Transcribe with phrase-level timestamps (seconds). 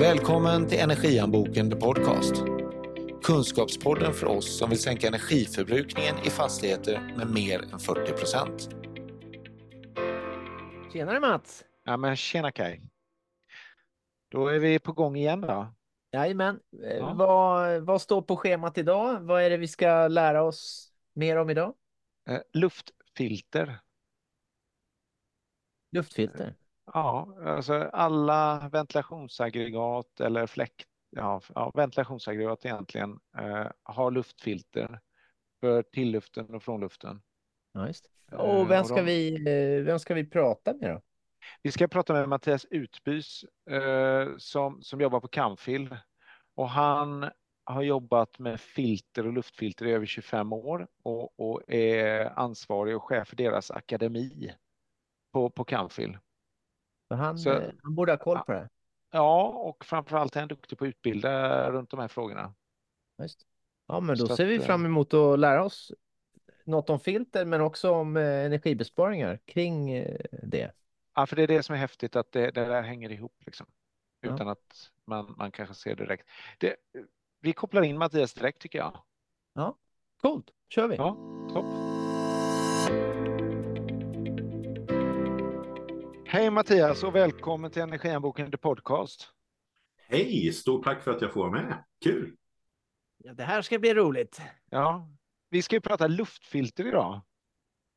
[0.00, 2.34] Välkommen till Energianboken The Podcast.
[3.22, 8.68] Kunskapspodden för oss som vill sänka energiförbrukningen i fastigheter med mer än 40 procent.
[10.92, 11.64] Tjenare Mats!
[11.84, 12.82] Ja, men tjena Kaj.
[14.30, 15.74] Då är vi på gång igen då.
[16.12, 16.60] Jajamän.
[16.84, 17.14] Eh, Ja.
[17.14, 19.20] Vad, vad står på schemat idag?
[19.20, 21.74] Vad är det vi ska lära oss mer om idag?
[22.28, 23.78] Eh, luftfilter.
[25.92, 26.54] Luftfilter.
[26.86, 35.00] Ja, alltså alla ventilationsaggregat eller fläkt, ja, ja, ventilationsaggregat egentligen eh, har luftfilter
[35.60, 37.22] för tilluften och frånluften.
[37.72, 38.10] Ja, just.
[38.32, 41.02] Eh, Och vem ska, vi, eh, vem ska vi prata med då?
[41.62, 45.96] Vi ska prata med Mattias Utbys eh, som, som jobbar på Camfil
[46.54, 47.30] och han
[47.64, 53.02] har jobbat med filter och luftfilter i över 25 år och, och är ansvarig och
[53.02, 54.54] chef för deras akademi
[55.32, 56.18] på, på Camfil.
[57.10, 58.68] Han, Så- eh, han borde ha koll på det.
[59.10, 62.54] Ja, och framförallt är han duktig på att utbilda runt de här frågorna.
[63.16, 63.46] Ja, Just.
[63.86, 65.92] Ja, men då Så ser vi att, eh, fram emot att lära oss
[66.64, 70.06] något om filter, men också om eh, energibesparingar kring
[70.42, 70.72] det.
[71.14, 73.66] Ja, för det är det som är häftigt, att det, det där hänger ihop liksom.
[74.20, 74.34] Ja.
[74.34, 76.28] Utan att man, man kanske ser direkt.
[76.58, 76.76] Det,
[77.40, 79.02] vi kopplar in Mattias direkt tycker jag.
[80.22, 80.96] Coolt, kör vi!
[80.96, 81.16] Ja,
[81.54, 81.83] topp.
[86.34, 89.28] Hej Mattias och välkommen till Energianboken The Podcast.
[90.08, 91.84] Hej, stort tack för att jag får vara med.
[92.04, 92.36] Kul!
[93.16, 94.40] Ja, det här ska bli roligt.
[94.70, 95.10] Ja,
[95.50, 97.20] vi ska ju prata luftfilter idag.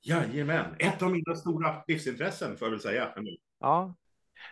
[0.01, 3.13] Jajamän, ett av mina stora livsintressen får jag väl säga.
[3.59, 3.95] Ja,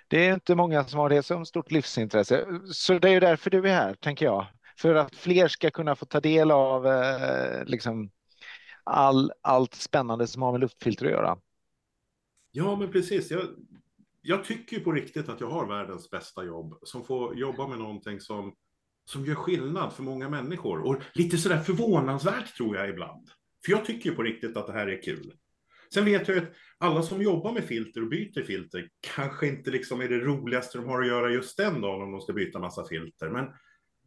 [0.08, 2.46] det är inte många som har det som stort livsintresse.
[2.66, 4.46] Så det är ju därför du är här, tänker jag.
[4.78, 8.12] För att fler ska kunna få ta del av eh, liksom
[8.84, 11.38] all, allt spännande som har med luftfilter att göra.
[12.58, 13.32] Ja, men precis.
[13.32, 13.42] Jag,
[14.22, 17.78] jag tycker ju på riktigt att jag har världens bästa jobb som får jobba med
[17.80, 18.56] någonting som,
[19.06, 20.80] som gör skillnad för många människor.
[20.88, 23.30] Och lite sådär förvånansvärt tror jag ibland.
[23.66, 25.34] För jag tycker ju på riktigt att det här är kul.
[25.94, 30.02] Sen vet jag att alla som jobbar med filter och byter filter kanske inte liksom
[30.02, 32.86] är det roligaste de har att göra just den dagen om de ska byta massa
[32.86, 33.30] filter.
[33.30, 33.46] Men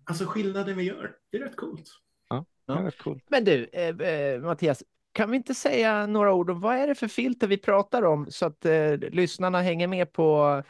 [0.04, 1.84] alltså skillnaden vi gör, det är rätt coolt.
[2.28, 2.74] Ja, Ja.
[2.74, 3.24] det är rätt coolt.
[3.30, 4.82] Men du, eh, eh, Mattias,
[5.18, 8.26] kan vi inte säga några ord om vad är det för filter vi pratar om
[8.30, 10.62] så att eh, lyssnarna hänger med på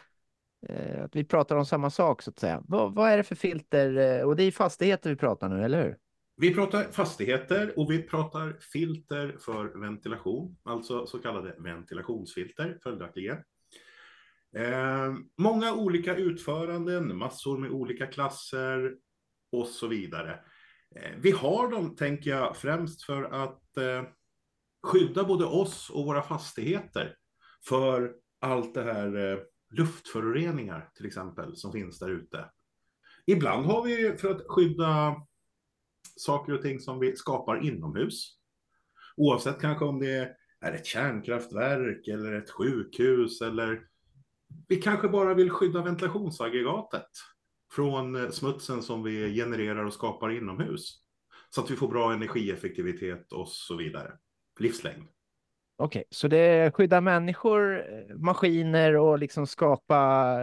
[0.68, 2.62] eh, att vi pratar om samma sak så att säga.
[2.68, 3.96] Vad, vad är det för filter?
[3.96, 5.96] Eh, och det är fastigheter vi pratar nu, eller hur?
[6.36, 13.36] Vi pratar fastigheter och vi pratar filter för ventilation, alltså så kallade ventilationsfilter följaktligen.
[14.56, 18.94] Eh, många olika utföranden, massor med olika klasser
[19.52, 20.38] och så vidare.
[20.96, 24.02] Eh, vi har dem, tänker jag, främst för att eh,
[24.82, 27.14] skydda både oss och våra fastigheter
[27.68, 29.38] för allt det här eh,
[29.70, 32.50] luftföroreningar till exempel som finns där ute.
[33.26, 35.16] Ibland har vi för att skydda
[36.16, 38.38] saker och ting som vi skapar inomhus.
[39.16, 43.88] Oavsett kanske om det är ett kärnkraftverk eller ett sjukhus eller
[44.68, 47.08] vi kanske bara vill skydda ventilationsaggregatet
[47.72, 50.98] från eh, smutsen som vi genererar och skapar inomhus.
[51.50, 54.12] Så att vi får bra energieffektivitet och så vidare.
[54.58, 55.02] Livslängd.
[55.80, 59.98] Okej, så det skyddar människor, eh, maskiner och liksom skapa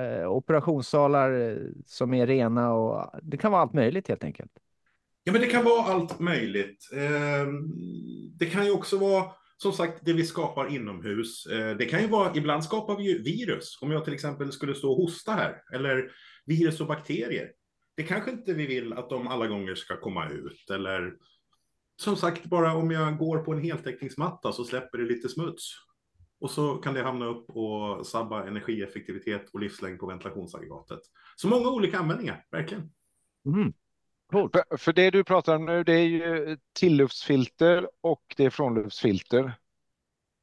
[0.05, 4.51] eh, operationssalar eh, som är rena och det kan vara allt möjligt helt enkelt.
[5.23, 6.89] Ja, men det kan vara allt möjligt.
[6.93, 7.47] Eh,
[8.39, 9.25] Det kan ju också vara,
[9.57, 11.43] som sagt, det vi skapar inomhus.
[11.77, 13.79] Det kan ju vara, ibland skapar vi ju virus.
[13.81, 16.11] Om jag till exempel skulle stå och hosta här, eller
[16.45, 17.51] virus och bakterier.
[17.97, 21.13] Det kanske inte vi vill att de alla gånger ska komma ut, eller
[22.01, 25.71] som sagt, bara om jag går på en heltäckningsmatta så släpper det lite smuts.
[26.39, 30.99] Och så kan det hamna upp och sabba energieffektivitet och livslängd på ventilationsaggregatet.
[31.35, 32.91] Så många olika användningar, verkligen.
[33.45, 33.73] Mm.
[34.31, 34.53] Coolt.
[34.53, 39.53] För, för det du pratar om nu, det är ju tilluftsfilter och det är frånluftsfilter.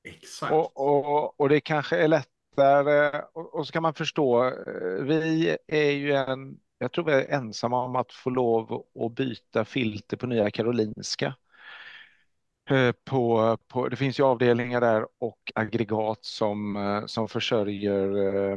[0.04, 0.52] Exakt.
[0.52, 5.56] Och, och, och det kanske är lättare, och, och så kan man förstå, eh, vi
[5.66, 10.16] är ju en, jag tror vi är ensamma om att få lov att byta filter
[10.16, 11.34] på Nya Karolinska.
[12.72, 18.16] Eh, på, på, det finns ju avdelningar där och aggregat som, eh, som försörjer
[18.52, 18.56] eh,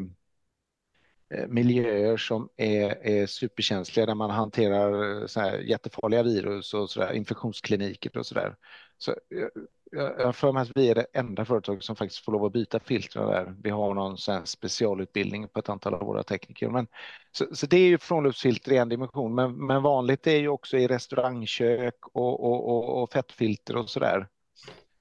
[1.33, 6.89] Eh, miljöer som är, är superkänsliga där man hanterar eh, så här jättefarliga virus och
[6.89, 8.25] så där, infektionskliniker och.
[8.25, 9.49] Så, jag
[9.95, 12.53] jag har för mig att vi är det enda företag som faktiskt får lov att
[12.53, 13.55] byta filtren där.
[13.63, 16.69] Vi har någon sån här specialutbildning på ett antal av våra tekniker.
[16.69, 16.87] Men,
[17.31, 20.77] så, så det är ju frånluftsfilter i en dimension, men, men vanligt är ju också
[20.77, 24.27] i restaurangkök och, och, och, och fettfilter och sådär.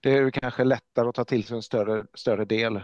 [0.01, 2.81] Det är ju kanske lättare att ta till sig en större, större del.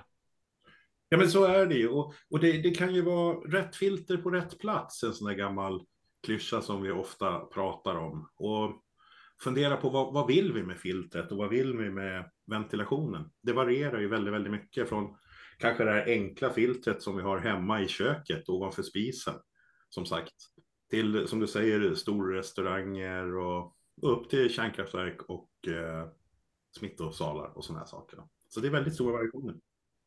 [1.13, 1.89] Ja, men så är det ju.
[1.89, 5.35] Och, och det, det, kan ju vara rätt filter på rätt plats, en sån där
[5.35, 5.87] gammal
[6.23, 8.29] klyscha som vi ofta pratar om.
[8.37, 8.83] Och
[9.43, 13.31] fundera på vad, vad vill vi med filtret och vad vill vi med ventilationen?
[13.43, 15.17] Det varierar ju väldigt, väldigt mycket från
[15.59, 19.35] kanske det här enkla filtret som vi har hemma i köket ovanför spisen,
[19.89, 20.35] som sagt,
[20.91, 26.09] till som du säger storrestauranger och upp till kärnkraftverk och eh,
[26.79, 28.19] smittosalar och sådana här saker.
[28.49, 29.55] Så det är väldigt stora variationer.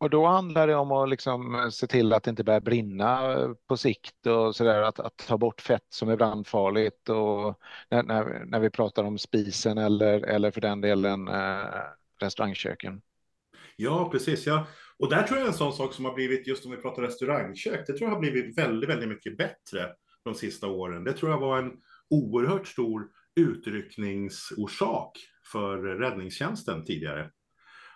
[0.03, 3.33] Och då handlar det om att liksom eh, se till att det inte börjar brinna
[3.33, 7.59] eh, på sikt och så där, att, att ta bort fett som är brandfarligt och
[7.89, 11.65] när, när, när vi pratar om spisen eller, eller för den delen eh,
[12.21, 13.01] restaurangköken.
[13.75, 14.45] Ja, precis.
[14.45, 14.67] Ja.
[15.00, 17.88] Och där tror jag en sån sak som har blivit, just om vi pratar restaurangkök,
[17.88, 19.89] det tror jag har blivit väldigt, väldigt mycket bättre
[20.23, 21.03] de sista åren.
[21.03, 21.71] Det tror jag var en
[22.09, 25.17] oerhört stor utryckningsorsak
[25.51, 27.29] för räddningstjänsten tidigare.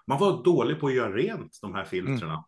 [0.08, 2.46] Man var dålig på att göra rent de här filtrerna.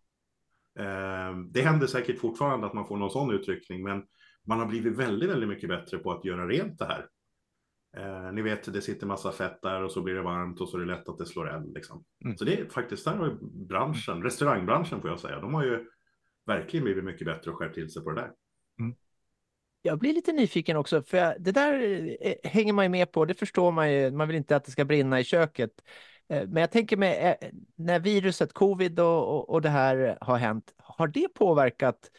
[0.79, 1.51] Mm.
[1.51, 4.03] Det händer säkert fortfarande att man får någon sån utryckning, men
[4.47, 7.07] man har blivit väldigt, väldigt mycket bättre på att göra rent det här.
[7.97, 10.77] Eh, ni vet, det sitter massa fett där och så blir det varmt och så
[10.77, 11.73] är det lätt att det slår eld.
[11.73, 12.03] Liksom.
[12.25, 12.37] Mm.
[12.37, 15.85] Så det är faktiskt, där har branschen, restaurangbranschen får jag säga, de har ju
[16.45, 18.31] verkligen blivit mycket bättre och skärpt till sig på det där.
[18.79, 18.95] Mm.
[19.81, 21.81] Jag blir lite nyfiken också, för det där
[22.21, 24.71] eh, hänger man ju med på, det förstår man ju, man vill inte att det
[24.71, 25.71] ska brinna i köket.
[26.29, 30.37] Eh, men jag tänker mig, eh, när viruset covid och, och, och det här har
[30.37, 32.11] hänt, har det påverkat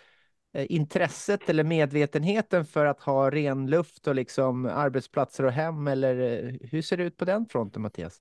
[0.55, 5.87] eh, intresset eller medvetenheten för att ha ren luft och liksom arbetsplatser och hem?
[5.87, 6.15] Eller
[6.71, 8.19] hur ser det ut på den fronten, Mattias?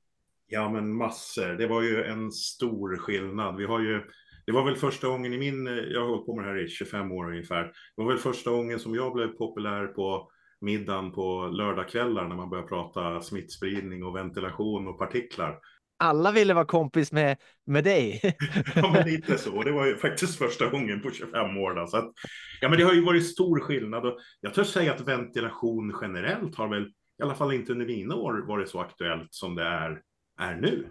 [0.48, 1.54] Ja, men massor.
[1.54, 3.56] Det var ju en stor skillnad.
[3.56, 4.02] Vi har ju
[4.46, 6.68] det var väl första gången i min, jag har hållit på med det här i
[6.68, 7.64] 25 år ungefär.
[7.64, 7.72] Det
[8.04, 10.32] var väl första gången som jag blev populär på
[10.62, 15.60] middagen på lördagskvällar när man började prata smittspridning och ventilation och partiklar.
[16.00, 18.22] Alla ville vara kompis med, med dig.
[18.76, 19.64] ja, men lite så.
[19.64, 21.76] Det var ju faktiskt första gången på 25 år.
[21.76, 21.88] Då.
[21.88, 22.12] Så att,
[22.62, 26.56] ja, men det har ju varit stor skillnad och jag törs säga att ventilation generellt
[26.56, 26.84] har väl,
[27.20, 30.02] i alla fall inte under mina år, varit så aktuellt som det är,
[30.40, 30.88] är nu.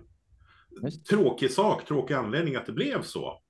[1.11, 3.43] Tråkig sak, tråkig anledning att det blev så.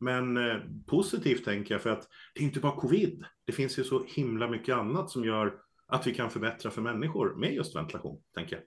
[0.00, 0.56] Men eh,
[0.86, 3.24] positivt tänker jag för att det är inte bara covid.
[3.44, 5.54] Det finns ju så himla mycket annat som gör
[5.86, 8.64] att vi kan förbättra för människor med just ventilation, tänker jag.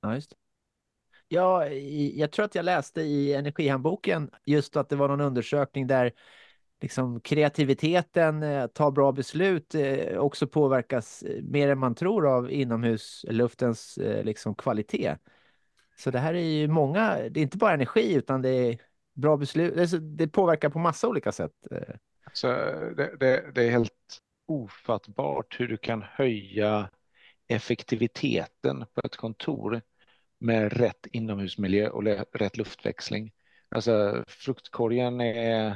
[0.00, 0.32] Ja, just.
[1.32, 6.12] Ja, jag tror att jag läste i Energihandboken just att det var någon undersökning där
[6.80, 12.26] liksom kreativiteten, eh, att ta bra beslut eh, också påverkas eh, mer än man tror
[12.26, 15.16] av inomhusluftens liksom kvalitet.
[15.98, 18.78] Så det här är ju många, det är inte bara energi utan det är
[19.14, 19.78] bra beslut.
[19.78, 21.52] Alltså det påverkar på massa olika sätt.
[22.32, 22.46] Så
[22.96, 26.90] det, det, det är helt ofattbart hur du kan höja
[27.48, 29.82] effektiviteten på ett kontor
[30.42, 32.02] med rätt inomhusmiljö och
[32.32, 33.32] rätt luftväxling.
[33.68, 35.70] Alltså fruktkorgen är,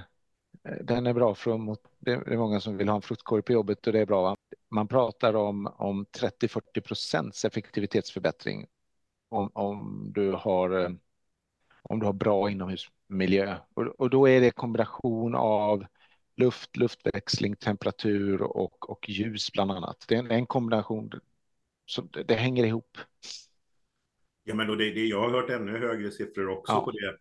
[0.65, 3.53] eh, den är bra för mot, det är många som vill ha en fruktkorg på
[3.53, 4.23] jobbet och det är bra.
[4.23, 4.37] Va?
[4.71, 8.67] Man pratar om, om 30-40 procents effektivitetsförbättring
[9.29, 10.91] om, om du har eh,
[11.89, 13.57] om du har bra inomhusmiljö.
[13.75, 15.87] Och, och då är det kombination av
[16.37, 20.05] luft, luftväxling, temperatur och, och ljus bland annat.
[20.09, 21.11] Det är en, en kombination,
[21.87, 22.99] så det, det, hänger ihop.
[24.49, 26.85] Ja, men det, det, jag har hört ännu högre siffror också ja.
[26.85, 27.19] på det.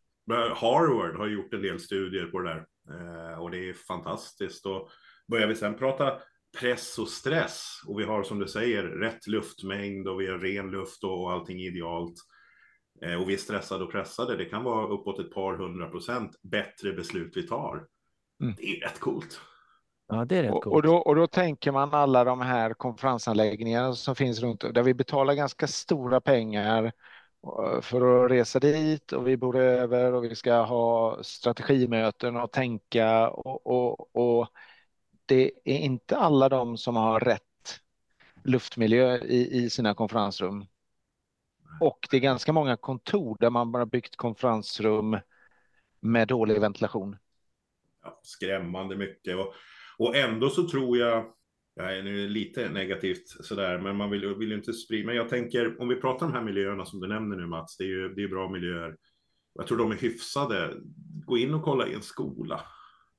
[0.56, 4.66] Harvard har gjort en del studier på det där eh, och det är fantastiskt.
[4.66, 4.90] Och
[5.28, 6.20] börjar vi sen prata
[6.60, 10.72] press och stress och vi har som du säger rätt luftmängd och vi har ren
[10.72, 12.16] luft och, och allting idealt
[13.02, 14.38] Eh, och vi är stressade och pressade.
[14.38, 17.88] Det kan vara uppåt ett par hundra procent bättre beslut vi tar.
[18.42, 18.56] Mm.
[18.58, 19.42] Det är rätt coolt.
[20.08, 20.66] Ja, det är rätt coolt.
[20.66, 24.94] Och då, och då tänker man alla de här konferensanläggningarna som finns runt där vi
[24.94, 30.36] betalar ganska stora pengar eh, för att resa dit och vi bor över och vi
[30.36, 34.48] ska ha strategimöten och tänka och, och, och
[35.26, 37.42] det är inte alla de som har rätt
[38.44, 40.66] luftmiljö i, i sina konferensrum.
[41.82, 45.18] Och det är ganska många kontor där man bara byggt konferensrum
[46.00, 47.18] med dålig ventilation.
[48.04, 49.36] Ja, skrämmande mycket.
[49.36, 49.54] Och,
[49.98, 51.26] och ändå så tror jag,
[51.76, 55.06] jag är nu lite negativt sådär, men man vill, vill inte sprida.
[55.06, 57.78] Men jag tänker, om vi pratar om de här miljöerna som du nämner nu Mats,
[57.78, 58.96] det är ju det är bra miljöer.
[59.54, 60.74] Jag tror de är hyfsade.
[61.26, 62.62] Gå in och kolla i en skola.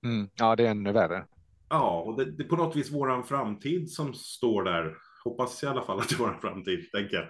[0.04, 1.24] Mm, ja, det är ännu värre.
[1.68, 4.96] Ja, och det, det är på något vis våran framtid som står där.
[5.24, 7.26] Hoppas i alla fall att det är våran framtid, tänker jag.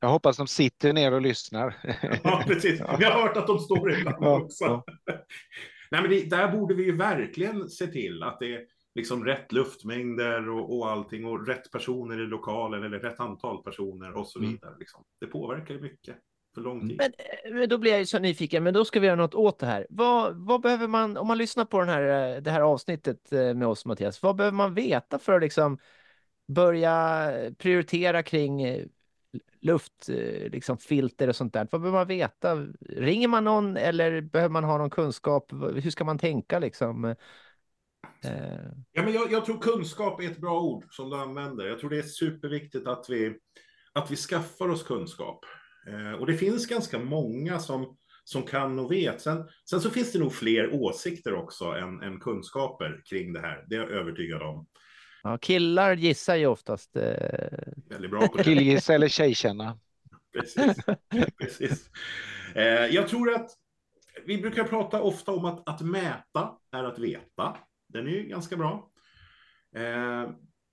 [0.00, 1.74] Jag hoppas de sitter ner och lyssnar.
[2.24, 2.80] Ja, precis.
[3.00, 4.64] Jag har hört att de står ibland ja, också.
[4.64, 4.84] Ja.
[5.90, 8.64] Nej, men det, där borde vi ju verkligen se till att det är
[8.94, 14.16] liksom rätt luftmängder och, och allting och rätt personer i lokalen eller rätt antal personer
[14.16, 14.50] och så mm.
[14.50, 14.70] vidare.
[14.70, 14.78] Mm.
[14.78, 15.04] Liksom.
[15.20, 16.16] Det påverkar ju mycket.
[16.54, 16.96] för lång tid.
[16.98, 19.34] Men, eh, men då blir jag ju så nyfiken, men då ska vi göra något
[19.34, 19.86] åt det här.
[19.90, 23.54] Vad, vad behöver man, om man lyssnar på den här, eh, det här avsnittet eh,
[23.54, 25.78] med oss Mattias, vad behöver man veta för att liksom
[26.48, 28.62] börja prioritera kring
[29.60, 31.68] luftfilter eh, liksom filter och sånt där?
[31.70, 32.66] Vad behöver man veta?
[32.80, 35.52] Ringer man någon eller behöver man ha någon kunskap?
[35.52, 37.04] Hur ska man tänka liksom?
[37.04, 37.14] Eh,
[38.92, 41.66] ja, men jag, jag tror kunskap är ett bra ord som du använder.
[41.66, 43.36] Jag tror det är superviktigt att vi,
[43.92, 45.44] att vi skaffar oss kunskap.
[45.88, 49.20] Eh, och det finns ganska många som, som kan och vet.
[49.20, 53.64] Sen, sen så finns det nog fler åsikter också än, än kunskaper kring det här.
[53.68, 54.66] Det är jag övertygad om.
[55.28, 56.96] Ja, killar gissar ju oftast.
[56.96, 57.02] Eh...
[57.88, 58.44] Väldigt bra på det.
[58.44, 59.78] Killgissa eller tjejkänna.
[60.32, 60.76] Precis.
[61.38, 61.90] Precis.
[62.54, 63.50] Eh, jag tror att
[64.26, 67.56] vi brukar prata ofta om att, att mäta är att veta.
[67.88, 68.90] Den är ju ganska bra.
[69.76, 70.30] Eh,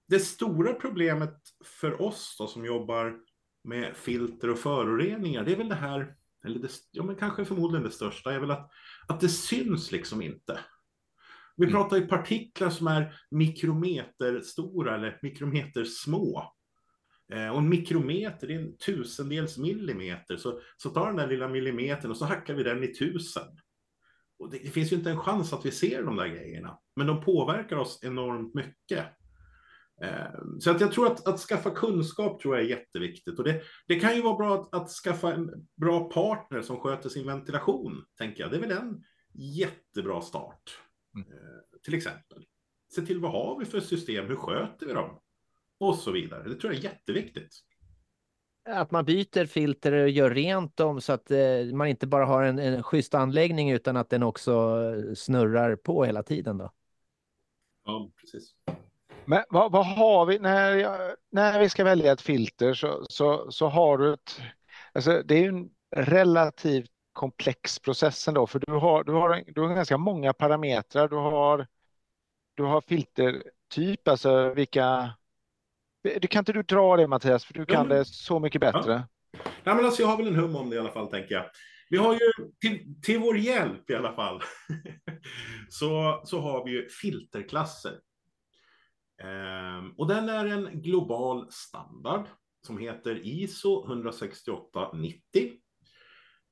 [0.07, 3.15] det stora problemet för oss då, som jobbar
[3.63, 7.83] med filter och föroreningar, det är väl det här, eller det, ja, men kanske förmodligen
[7.83, 8.71] det största, är väl att,
[9.07, 10.59] att det syns liksom inte.
[11.57, 11.75] Vi mm.
[11.75, 16.53] pratar ju partiklar som är mikrometer stora eller mikrometer små.
[17.33, 20.38] Eh, och en mikrometer är en tusendels millimeter.
[20.38, 23.47] Så, så tar den där lilla millimetern och så hackar vi den i tusen.
[24.39, 26.79] Och det, det, finns ju inte en chans att vi ser de där grejerna.
[26.95, 29.05] Men de påverkar oss enormt mycket.
[30.01, 33.39] Eh, så att jag tror att, att skaffa kunskap tror jag är jätteviktigt.
[33.39, 37.09] Och det, det kan ju vara bra att, att, skaffa en bra partner som sköter
[37.09, 38.51] sin ventilation, tänker jag.
[38.51, 40.79] Det är väl en jättebra start,
[41.84, 42.45] till exempel.
[42.95, 45.19] Se till vad har vi för system, hur sköter vi dem?
[45.79, 46.43] Och så vidare.
[46.43, 47.53] Det tror jag är jätteviktigt.
[48.69, 52.43] Att man byter filter och gör rent dem så att eh, man inte bara har
[52.43, 54.81] en, en schysst anläggning utan att den också
[55.15, 56.72] snurrar på hela tiden då.
[57.86, 58.55] Ja, precis.
[59.25, 63.51] Men vad, vad, har vi när, jag, när vi ska välja ett filter så, så,
[63.51, 64.41] så har du ett,
[64.93, 69.62] alltså det är ju en relativt komplex process ändå, för du har, du har, du
[69.62, 71.07] har ganska många parametrar.
[71.07, 71.67] Du har,
[72.55, 75.13] du har filtertyp, alltså vilka...
[76.22, 77.98] Du kan inte du dra det Mattias, för du kan mm.
[77.98, 78.91] det så mycket bättre.
[78.91, 79.03] Ja.
[79.63, 81.45] Ja, men alltså, jag har väl en hum om det i alla fall, tänker jag.
[81.89, 82.19] Vi har ju
[82.62, 84.41] till, till vår hjälp i alla fall,
[85.69, 88.00] så, så har vi ju filterklasser.
[89.24, 92.27] Ehm, och den är en global standard
[92.65, 95.51] som heter ISO 16890.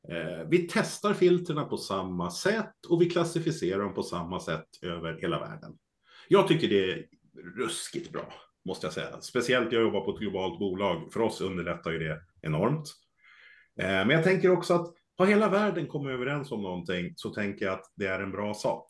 [0.10, 5.22] Eh, vi testar filtren på samma sätt och vi klassificerar dem på samma sätt över
[5.22, 5.77] hela världen.
[6.27, 7.05] Jag tycker det är
[7.57, 8.33] ruskigt bra,
[8.65, 9.22] måste jag säga.
[9.22, 11.13] Speciellt jag jobbar på ett globalt bolag.
[11.13, 12.93] För oss underlättar ju det enormt.
[13.79, 17.65] Eh, men jag tänker också att har hela världen kommit överens om någonting så tänker
[17.65, 18.86] jag att det är en bra sak.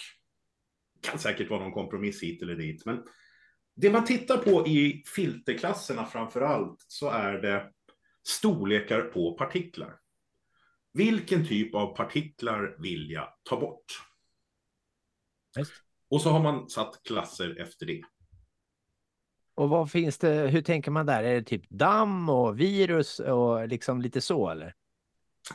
[1.02, 3.04] Det kan säkert vara någon kompromiss hit eller dit, men
[3.76, 7.72] det man tittar på i filterklasserna framför allt så är det
[8.28, 9.96] storlekar på partiklar.
[10.94, 13.86] Vilken typ av partiklar vill jag ta bort?
[15.58, 15.74] Just.
[16.10, 18.02] Och så har man satt klasser efter det.
[19.56, 21.24] Och vad finns det, hur tänker man där?
[21.24, 24.76] Är det typ damm och virus och liksom lite så eller?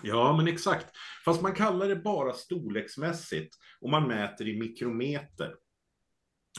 [0.02, 0.96] Ja, men exakt.
[1.24, 5.54] Fast man kallar det bara storleksmässigt och man mäter i mikrometer.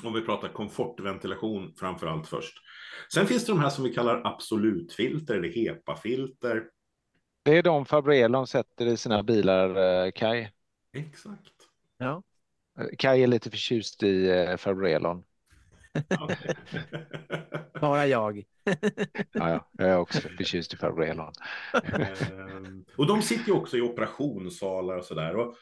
[0.03, 2.53] Om vi pratar komfortventilation framför allt först.
[3.13, 6.63] Sen finns det de här som vi kallar absolutfilter eller HEPA-filter.
[7.49, 9.75] Det är de Fabrelon sätter i sina bilar,
[10.05, 10.47] eh, Kai.
[10.93, 11.53] Exakt.
[11.97, 12.23] Ja.
[12.97, 15.23] Kai är lite förtjust i eh, Fabrelon.
[17.81, 18.43] Bara jag.
[18.65, 21.33] ja, ja, jag är också förtjust i Fabrelon.
[21.83, 25.35] Ehm, och de sitter ju också i operationssalar och sådär.
[25.35, 25.55] Och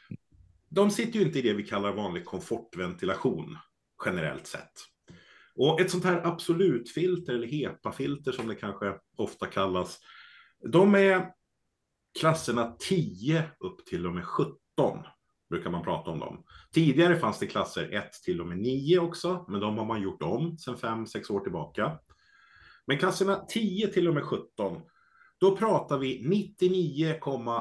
[0.69, 3.57] de sitter ju inte i det vi kallar vanlig komfortventilation
[4.05, 4.73] generellt sett.
[5.55, 9.99] Och ett sånt här absolutfilter eller HEPA-filter som det kanske ofta kallas,
[10.71, 11.36] de är
[12.19, 14.57] klasserna 10 upp till och med 17
[15.49, 16.43] brukar man prata om dem.
[16.73, 20.23] Tidigare fanns det klasser 1 till och med 9 också, men de har man gjort
[20.23, 21.99] om sedan 5-6 år tillbaka.
[22.87, 24.81] Men klasserna 10 till och med 17,
[25.37, 27.19] då pratar vi 99,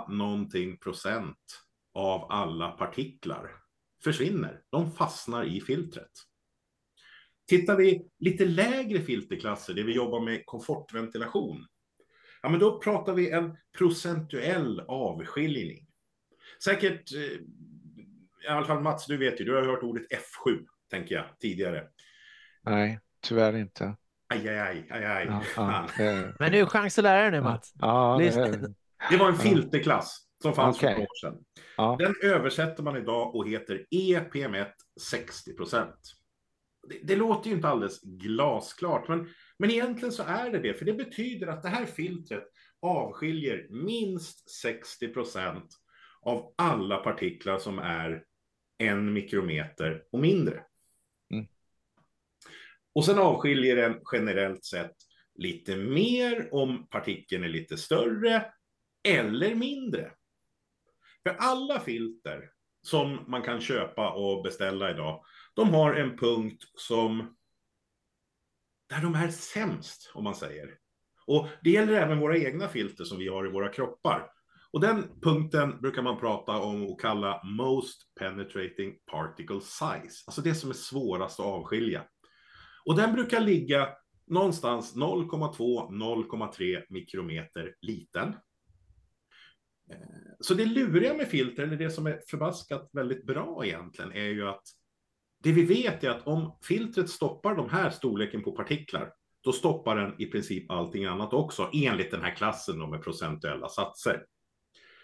[0.08, 1.62] någonting procent
[1.94, 3.50] av alla partiklar
[4.04, 4.60] försvinner.
[4.70, 6.10] De fastnar i filtret.
[7.48, 11.66] Tittar vi lite lägre filterklasser, det vi jobbar med komfortventilation,
[12.46, 15.86] ja, men då pratar vi en procentuell avskiljning.
[16.64, 17.20] Säkert, eh,
[18.44, 21.84] i alla fall Mats, du vet ju, du har hört ordet F7, tänker jag, tidigare.
[22.62, 23.96] Nej, tyvärr inte.
[24.34, 25.26] Aj, aj, aj, aj, aj.
[25.56, 27.72] Ja, ja, Men nu är chans att lära dig nu, Mats.
[27.80, 28.20] Ja,
[29.10, 30.88] det var en filterklass som fanns okay.
[30.88, 31.44] för några år sedan.
[31.76, 31.96] Ja.
[31.98, 35.98] Den översätter man idag och heter EPM1 60 procent.
[36.88, 40.84] Det, det, låter ju inte alldeles glasklart, men, men egentligen så är det det, för
[40.84, 42.44] det betyder att det här filtret
[42.80, 45.76] avskiljer minst 60 procent
[46.20, 48.24] av alla partiklar som är
[48.78, 50.64] en mikrometer och mindre.
[51.30, 51.46] Mm.
[52.94, 54.96] Och sen avskiljer den generellt sett
[55.34, 58.52] lite mer om partikeln är lite större
[59.08, 60.12] eller mindre.
[61.22, 62.50] För alla filter
[62.82, 67.35] som man kan köpa och beställa idag, de har en punkt som
[68.88, 70.74] där de är sämst, om man säger.
[71.26, 74.30] Och det gäller även våra egna filter som vi har i våra kroppar.
[74.70, 80.54] Och den punkten brukar man prata om och kalla most penetrating particle size, alltså det
[80.54, 82.04] som är svårast att avskilja.
[82.84, 83.88] Och den brukar ligga
[84.26, 88.28] någonstans 0,2-0,3 mikrometer liten.
[89.92, 89.98] Eh,
[90.40, 94.48] så det luriga med filter, eller det som är förbaskat väldigt bra egentligen, är ju
[94.48, 94.64] att
[95.46, 99.96] det vi vet är att om filtret stoppar de här storleken på partiklar, då stoppar
[99.96, 104.24] den i princip allting annat också, enligt den här klassen med procentuella satser.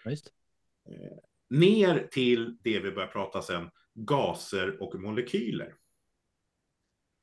[0.05, 0.33] Just.
[0.89, 1.17] Eh,
[1.49, 5.75] ner till det vi börjar prata sen, gaser och molekyler.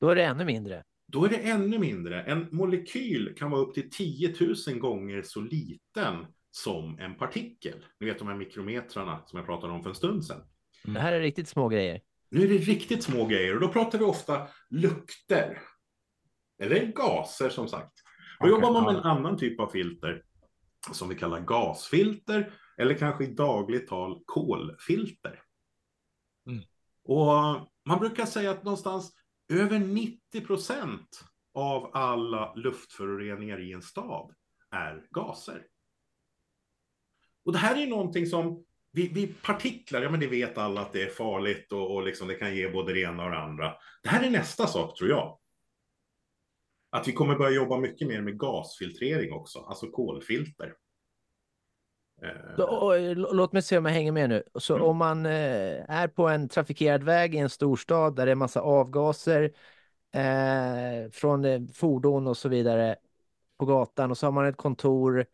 [0.01, 0.85] Då är det ännu mindre.
[1.07, 2.23] Då är det ännu mindre.
[2.23, 4.35] En molekyl kan vara upp till 10
[4.69, 7.85] 000 gånger så liten som en partikel.
[8.01, 10.43] Ni vet de här mikrometrarna som jag pratade om för en stund sedan.
[10.85, 12.01] Det här är riktigt små grejer.
[12.31, 15.63] Nu är det riktigt små grejer och då pratar vi ofta lukter.
[16.63, 17.93] Eller gaser som sagt.
[18.41, 20.23] Då Okej, jobbar man med en annan typ av filter
[20.93, 25.43] som vi kallar gasfilter eller kanske i dagligt tal kolfilter.
[26.47, 26.63] Mm.
[27.05, 27.33] Och
[27.89, 29.13] man brukar säga att någonstans
[29.53, 34.35] över 90 procent av alla luftföroreningar i en stad
[34.71, 35.67] är gaser.
[37.45, 40.93] Och det här är någonting som vi, vi partiklar, ja men det vet alla att
[40.93, 43.75] det är farligt och, och liksom det kan ge både det ena och det andra.
[44.03, 45.39] Det här är nästa sak tror jag.
[46.91, 50.75] Att vi kommer börja jobba mycket mer med gasfiltrering också, alltså kolfilter.
[52.23, 54.43] Eh, låt mig se om jag hänger med nu.
[54.55, 54.87] Så Mm.
[54.87, 58.61] om man eh, är på en trafikerad väg i en storstad där det är massa
[58.61, 59.53] avgaser
[60.13, 62.97] eh, från fordon och så vidare
[63.59, 65.27] på gatan och så har man ett kontor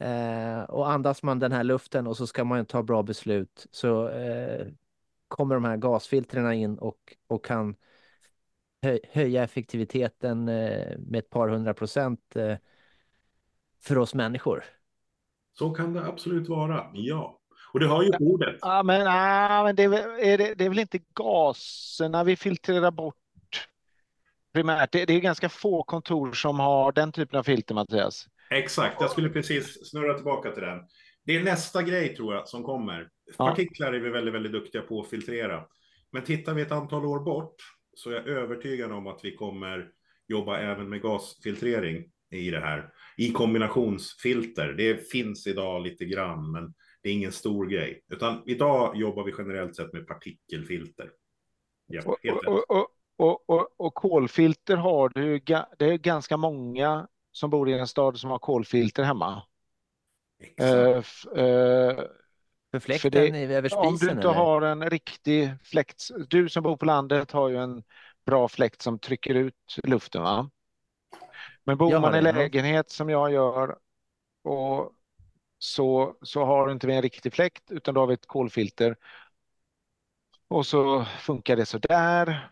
[0.00, 4.08] eh, och andas man den här luften och så ska man ta bra beslut så
[4.08, 4.66] eh,
[5.28, 7.76] kommer de här gasfiltrerna in och, och kan
[8.82, 12.56] höj, höja effektiviteten eh, med ett par hundra procent eh,
[13.82, 14.64] för oss människor.
[15.58, 17.40] Så kan det absolut vara, ja.
[17.72, 18.56] Och det har ju ordet.
[18.60, 22.36] Ja, men, ah, men det, är, väl- är det, det är väl inte gaserna vi
[22.36, 23.16] filtrerar bort
[24.52, 24.92] primärt.
[24.92, 28.28] Det, det är ganska få kontor som har den typen av filter, Mattias.
[28.50, 30.78] Exakt, jag skulle precis snurra tillbaka till den.
[31.24, 33.08] Det är nästa grej tror jag som kommer.
[33.36, 35.64] Partiklar är vi väldigt, väldigt duktiga på att filtrera.
[36.12, 37.54] Men tittar vi ett antal år bort
[37.94, 39.90] så är jag övertygad om att vi kommer
[40.28, 42.92] jobba även med gasfiltrering i det här.
[43.16, 44.72] I kombinationsfilter.
[44.72, 48.04] Det finns idag lite grann, men det är ingen stor grej.
[48.12, 51.10] Utan idag jobbar vi generellt sett med partikelfilter.
[51.86, 52.02] Ja,
[52.46, 55.38] Och, och, och, och, kolfilter har du,
[55.78, 57.08] det är ganska många
[57.38, 59.42] som bor i en stad som har kolfilter hemma.
[60.40, 61.04] Exakt.
[61.36, 62.04] Eh,
[62.70, 64.34] För fläkten i, över spisen om du inte eller?
[64.34, 67.82] har en riktig fläkt, du som bor på landet har ju en
[68.26, 70.50] bra fläkt som trycker ut luften, va?
[71.64, 73.78] Men bor man i det, lägenhet som jag gör
[74.42, 74.92] och
[75.58, 78.96] så, så har inte vi en riktig fläkt utan då har vi ett kolfilter.
[80.48, 82.50] Och så funkar det så där.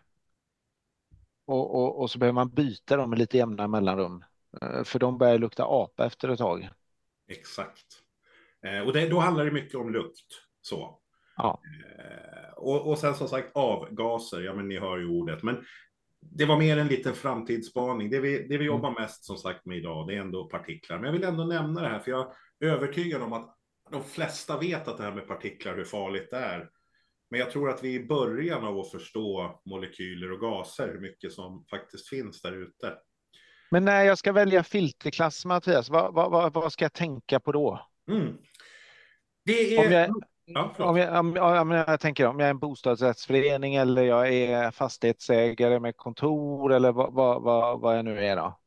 [1.45, 4.23] Och, och, och så behöver man byta dem med lite jämna mellanrum.
[4.61, 6.69] Eh, För de börjar lukta apa efter ett tag.
[7.27, 7.85] Exakt.
[8.65, 10.27] Eh, och det, då handlar det mycket om lukt.
[10.61, 10.99] Så.
[11.37, 11.61] Ja.
[11.99, 15.43] Eh, och, och sen som sagt avgaser, ja men ni hör ju ordet.
[15.43, 15.65] Men
[16.21, 18.09] det var mer en liten framtidsspaning.
[18.09, 20.97] Det vi, det vi jobbar mest som sagt med idag, det är ändå partiklar.
[20.97, 23.57] Men jag vill ändå nämna det här, för jag är övertygad om att
[23.91, 26.69] de flesta vet att det här med partiklar, hur farligt det är.
[27.29, 30.99] Men jag tror att vi är i början av att förstå molekyler och gaser, hur
[30.99, 32.97] mycket som faktiskt finns där ute.
[33.71, 37.87] Men när jag ska välja filterklass, Mattias, vad, vad, vad, ska jag tänka på då?
[38.09, 38.37] Mm.
[39.45, 39.85] Det är...
[39.85, 44.03] Om jag, Ja, om jag, om, om jag tänker om jag är en bostadsrättsförening eller
[44.03, 48.59] jag är fastighetsägare med kontor eller vad, vad, vad, vad jag nu är då?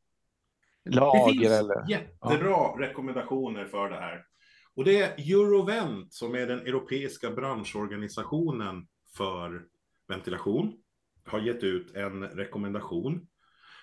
[0.83, 1.89] Det Lager finns eller?
[1.89, 4.25] jättebra rekommendationer för det här.
[4.75, 8.87] Och det är Eurovent som är den europeiska branschorganisationen
[9.17, 9.61] för
[10.07, 10.73] ventilation
[11.25, 13.27] har gett ut en rekommendation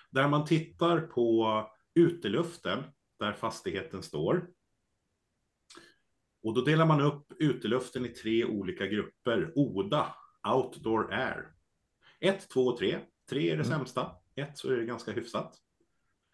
[0.09, 1.63] där man tittar på
[1.95, 2.83] uteluften
[3.19, 4.47] där fastigheten står.
[6.43, 9.51] Och då delar man upp uteluften i tre olika grupper.
[9.55, 10.15] ODA,
[10.55, 11.47] Outdoor Air.
[12.19, 12.99] 1, 2 och 3.
[13.29, 13.77] 3 är det Mm.
[13.77, 14.11] sämsta.
[14.35, 15.55] 1 så är det ganska hyfsat.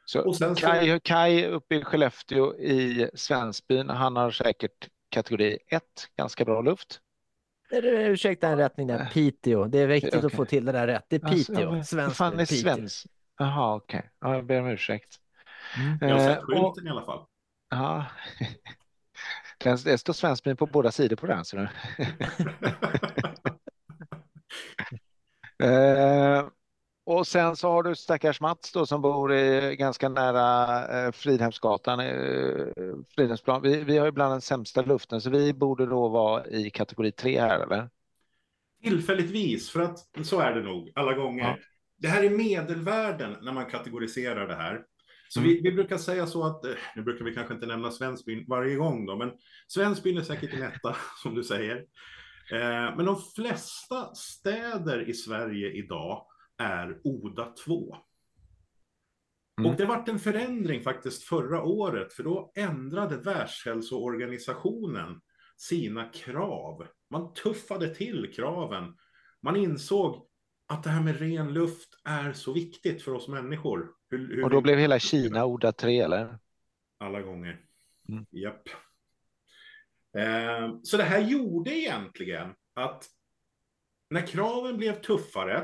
[0.06, 5.58] Så Och sen så- Kaj, Kaj uppe i Skellefteå i Svensbyn, han har säkert kategori
[5.68, 5.84] 1,
[6.18, 7.02] ganska bra luft.
[7.72, 9.66] Ursäkta en rättning där, Piteå.
[9.68, 10.26] Det är viktigt att Äh.
[10.26, 10.38] Okej.
[10.38, 11.06] få till det där rätt.
[11.10, 11.70] Det är Alltså, Piteå.
[11.70, 12.58] vad Svensk fan är Piteå.
[12.76, 13.08] svens?
[13.38, 14.10] Jaha, okej.
[14.20, 15.16] Ja, jag ber om ursäkt.
[15.78, 15.98] Mm.
[16.02, 17.26] Jag har Eh, sett och- skylten i alla fall.
[17.70, 18.06] Ja.
[19.84, 21.46] Det står Svensbyn på båda sidor på den.
[21.46, 21.68] Så nu.
[25.64, 26.48] Eh,
[27.06, 32.00] och sen så har du stackars Mats då som bor i ganska nära eh, Fridhemsgatan,
[32.00, 32.66] eh,
[33.16, 33.62] Fridhemsplan.
[33.62, 37.12] Vi, vi har ju bland den sämsta luften så vi borde då vara i kategori
[37.12, 37.90] 3 här eller?
[38.84, 41.44] Tillfälligtvis, för att så är det nog alla gånger.
[41.44, 41.58] Ja.
[41.98, 44.84] Det här är medelvärden när man kategoriserar det här.
[45.30, 45.50] Så Mm.
[45.52, 48.76] vi, vi brukar säga så att, eh, nu brukar vi kanske inte nämna Svensbyn varje
[48.76, 49.32] gång då, men
[49.68, 51.78] Svensbyn är säkert en etta, som du säger.
[52.52, 56.26] Eh, men de flesta städer i Sverige idag
[56.58, 57.98] är ODA 2.
[59.60, 59.72] Mm.
[59.72, 65.22] Och det vart en förändring faktiskt förra året, för då ändrade Världshälsoorganisationen
[65.58, 66.88] sina krav.
[67.12, 68.96] Man tuffade till kraven.
[69.44, 70.28] Man insåg
[70.68, 73.92] att det här med ren luft är så viktigt för oss människor.
[74.10, 76.38] Hur, hur Och då blev hela Kina ODA 3 eller?
[76.98, 77.62] Alla gånger.
[78.10, 78.26] Mm.
[78.32, 78.68] Japp.
[80.18, 83.06] Eh, så det här gjorde egentligen att
[84.10, 85.58] när kraven blev tuffare.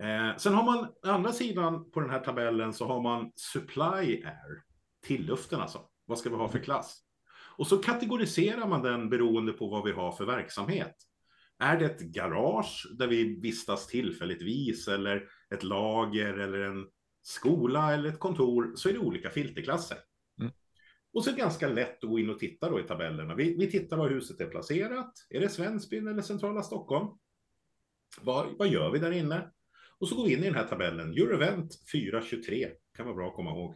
[0.00, 4.62] Eh, sen har man andra sidan på den här tabellen så har man supply air.
[5.06, 5.88] Tilluften alltså.
[6.04, 7.00] Vad ska vi ha för klass?
[7.56, 10.94] Och så kategoriserar man den beroende på vad vi har för verksamhet.
[11.64, 16.86] Är det ett garage där vi vistas tillfälligtvis eller ett lager eller en
[17.22, 19.98] skola eller ett kontor så är det olika filterklasser.
[20.40, 20.52] Mm.
[21.12, 23.34] Och så är det ganska lätt att gå in och titta då i tabellerna.
[23.34, 25.12] Vi, vi tittar var huset är placerat.
[25.30, 27.08] Är det Svensbyn eller centrala Stockholm?
[28.20, 29.50] Vad, vad gör vi där inne?
[29.98, 31.12] Och så går vi in i den här tabellen.
[31.12, 33.74] Eurovent 423 kan vara bra att komma ihåg.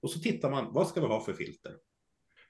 [0.00, 1.72] Och så tittar man, vad ska vi ha för filter?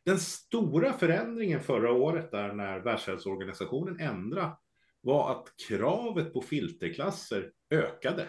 [0.05, 4.57] Den stora förändringen förra året där när Världshälsoorganisationen ändrade
[5.01, 8.29] var att kravet på filterklasser ökade.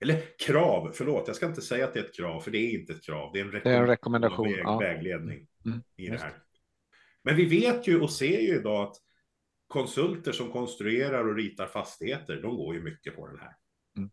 [0.00, 2.78] Eller krav, förlåt, jag ska inte säga att det är ett krav, för det är
[2.80, 3.32] inte ett krav.
[3.32, 4.78] Det är en Det är en rekommendation, rekommendation.
[4.78, 4.94] väg, Ja.
[4.94, 6.42] vägledning Mm, i det här.
[7.22, 8.96] Men vi vet ju och ser ju idag att
[9.66, 13.56] konsulter som konstruerar och ritar fastigheter, de går ju mycket på den här.
[13.96, 14.10] Mm.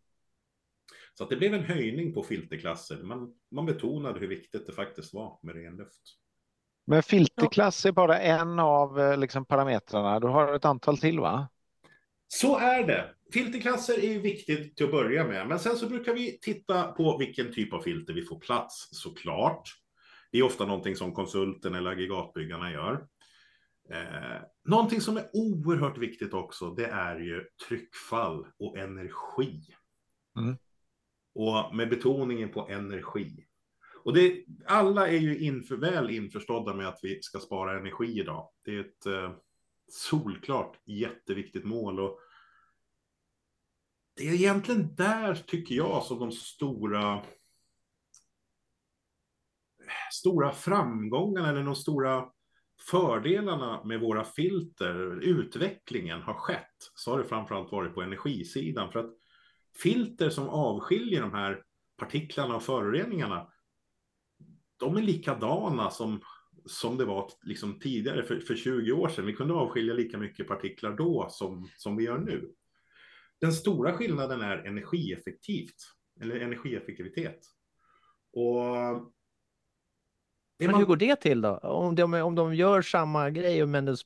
[1.14, 3.02] Så att det blev en höjning på filterklasser.
[3.02, 6.02] Man, man betonade hur viktigt det faktiskt var med ren luft.
[6.88, 10.20] Men filterklass är bara en av eh, liksom, parametrarna.
[10.20, 11.48] Du har ett antal till va?
[12.28, 13.14] Så är det.
[13.32, 17.52] Filterklasser är viktigt till att börja med, men sen så brukar vi titta på vilken
[17.52, 19.62] typ av filter vi får plats, såklart.
[20.32, 23.06] Det är ofta någonting som konsulten eller aggregatbyggarna gör.
[23.90, 29.60] Eh, någonting som är oerhört viktigt också, det är ju tryckfall och energi.
[30.38, 30.56] Mm.
[31.34, 33.47] Och med betoningen på energi.
[34.04, 38.48] Och det, alla är ju inför, väl införstådda med att vi ska spara energi idag.
[38.64, 39.32] Det är ett eh,
[39.88, 42.00] solklart jätteviktigt mål.
[42.00, 42.18] Och
[44.16, 47.22] det är egentligen där, tycker jag, som de stora
[50.12, 52.24] stora framgångarna eller de stora
[52.90, 58.92] fördelarna med våra filter, utvecklingen har skett, så har det framförallt varit på energisidan.
[58.92, 59.10] För att
[59.82, 61.62] filter som avskiljer de här
[61.96, 63.48] partiklarna och föroreningarna,
[64.78, 66.20] de är likadana som,
[66.66, 69.26] som det var liksom tidigare för, för 20 år sedan.
[69.26, 72.50] Vi kunde avskilja lika mycket partiklar då som, som vi gör nu.
[73.40, 75.74] Den stora skillnaden är energieffektivt,
[76.20, 77.38] eller energieffektivitet.
[78.32, 78.64] Och
[80.58, 81.56] Men hur går det till då?
[81.58, 83.96] Om de, om de gör samma grej men det...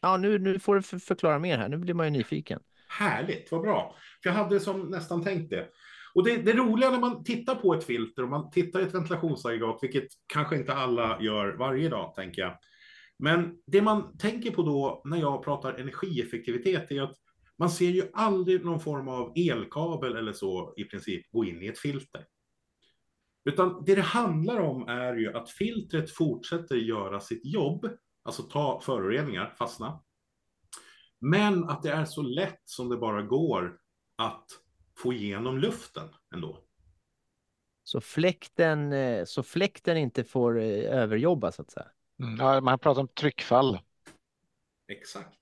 [0.00, 1.68] Ja, nu, nu får du för- förklara mer här.
[1.68, 2.60] Nu blir man ju nyfiken.
[2.88, 3.96] Härligt, vad bra.
[4.22, 5.68] För jag hade som nästan tänkt det.
[6.14, 8.94] Och det, det roliga när man tittar på ett filter och man tittar i ett
[8.94, 12.58] ventilationsaggregat, vilket kanske inte alla gör varje dag, tänker jag.
[13.18, 17.16] Men det man tänker på då när jag pratar energieffektivitet är att
[17.58, 21.66] man ser ju aldrig någon form av elkabel eller så i princip gå in i
[21.66, 22.26] ett filter.
[23.44, 27.88] Utan det det handlar om är ju att filtret fortsätter göra sitt jobb,
[28.24, 30.02] alltså ta föroreningar, fastna.
[31.20, 33.76] Men att det är så lätt som det bara går
[34.16, 34.46] att
[34.98, 36.58] få igenom luften ändå.
[37.84, 41.86] Så fläkten, eh, så fläkten inte får eh, överjobba så att säga.
[42.22, 42.36] Mm.
[42.38, 43.78] Ja, man pratar om tryckfall.
[44.88, 45.38] Exakt.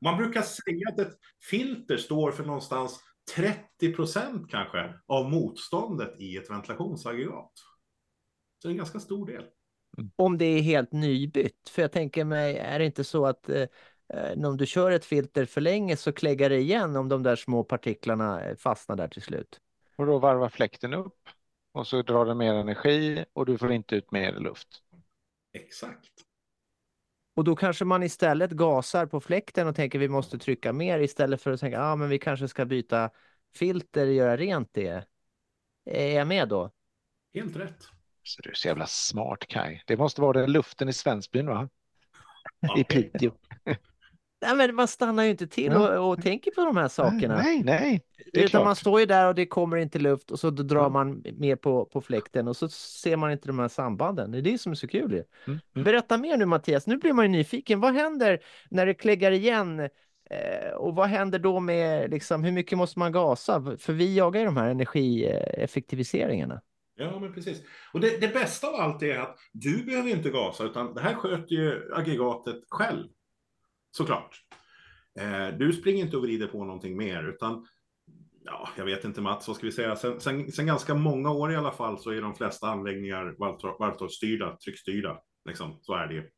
[0.00, 1.18] Man brukar säga att ett
[1.50, 3.00] filter står för någonstans
[3.34, 7.52] 30 procent kanske av motståndet i ett ventilationsaggregat.
[8.58, 9.44] Så det är en ganska stor del.
[10.16, 11.68] Om det är helt nybytt.
[11.68, 13.50] För jag tänker mig, är det inte så att
[14.14, 17.36] eh, om du kör ett filter för länge så kläggar det igen om de där
[17.36, 19.60] små partiklarna eh, fastnar där till slut?
[19.96, 21.28] Och då varvar fläkten upp.
[21.72, 24.68] och så drar den mer energi och du får inte ut mer luft.
[25.52, 26.10] Exakt.
[27.34, 31.42] Och då kanske man istället gasar på fläkten och tänker vi måste trycka mer istället
[31.42, 33.10] för att tänka ah, men vi kanske ska byta
[33.54, 35.06] filter, göra rent det.
[35.84, 36.70] Är jag med då?
[37.34, 37.84] Helt rätt.
[38.22, 39.80] Så du är så jävla smart Kai.
[39.86, 41.68] Det måste vara den luften i Svensbyn va?
[42.60, 42.78] Ja.
[42.78, 43.32] I Piteå.
[44.42, 47.36] Nej, men man stannar ju inte till och, och tänker på de här sakerna.
[47.36, 48.02] Nej, nej.
[48.32, 48.64] Det är Utan klart.
[48.64, 51.56] man står ju där och det kommer inte luft och så då drar man mer
[51.56, 54.30] på, på fläkten och så ser man inte de här sambanden.
[54.30, 55.12] Det är det som är så kul.
[55.12, 55.84] Mm, mm.
[55.84, 57.80] Berätta mer nu Mattias, nu blir man ju nyfiken.
[57.80, 58.38] Vad händer
[58.70, 59.80] när det kläggar igen?
[60.30, 63.76] Eh, och vad händer då med liksom, hur mycket måste man gasa?
[63.78, 66.60] För vi jagar ju de här energieffektiviseringarna.
[66.94, 67.62] Ja, men precis.
[67.92, 71.14] Och det, det bästa av allt är att du behöver inte gasa, utan det här
[71.14, 73.08] sköter ju aggregatet själv.
[73.90, 74.40] Såklart.
[75.20, 77.66] Eh, du springer inte och vrider på någonting mer, utan
[78.44, 79.96] ja, jag vet inte Mats, vad ska vi säga?
[79.96, 83.34] Sen, sen, sen ganska många år i alla fall så är de flesta anläggningar
[83.78, 85.20] varvtalsstyrda, tryckstyrda.
[85.44, 86.30] Liksom, så är det ju.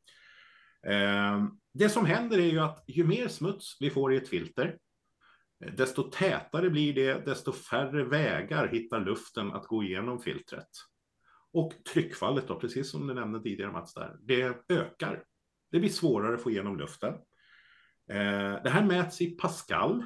[0.92, 4.78] Eh, det som händer är ju att ju mer smuts vi får i ett filter,
[5.64, 10.68] eh, desto tätare blir det, desto färre vägar hittar luften att gå igenom filtret.
[11.52, 15.24] Och tryckfallet då, precis som du nämnde tidigare Mats, där, det ökar.
[15.70, 17.14] Det blir svårare att få igenom luften.
[18.12, 20.04] Eh, det här mäts i Pascal.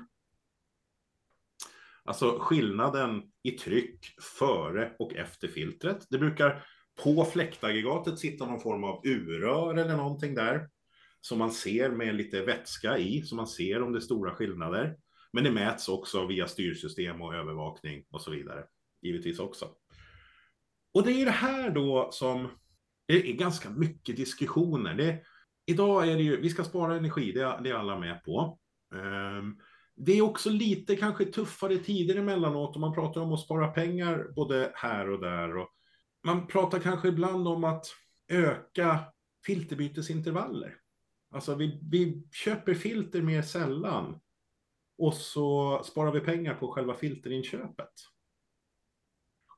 [2.04, 6.06] Alltså skillnaden i tryck före och efter filtret.
[6.10, 6.66] Det brukar
[7.02, 10.68] på fläktaggregatet sitta någon form av urrör eller någonting där.
[11.20, 14.96] Som man ser med lite vätska i, så man ser om det är stora skillnader.
[15.32, 18.64] Men det mäts också via styrsystem och övervakning och så vidare.
[19.02, 19.68] Givetvis också.
[20.94, 22.48] Och det är det här då som
[23.06, 24.94] det är ganska mycket diskussioner.
[24.94, 25.22] Det,
[25.66, 28.58] idag är det ju, vi ska spara energi, det är, det är alla med på.
[28.94, 29.60] Um,
[29.96, 34.32] det är också lite kanske tuffare tider emellanåt och man pratar om att spara pengar
[34.36, 35.56] både här och där.
[35.56, 35.68] Och
[36.24, 37.86] man pratar kanske ibland om att
[38.28, 39.00] öka
[39.46, 40.74] filterbytesintervaller.
[41.30, 44.20] Alltså vi, vi köper filter mer sällan
[44.98, 47.92] och så sparar vi pengar på själva filterinköpet.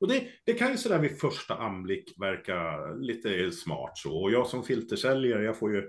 [0.01, 4.23] Och det, det kan ju sådär vid första anblick verka lite smart så.
[4.23, 5.83] Och jag som filtersäljare, jag får ju,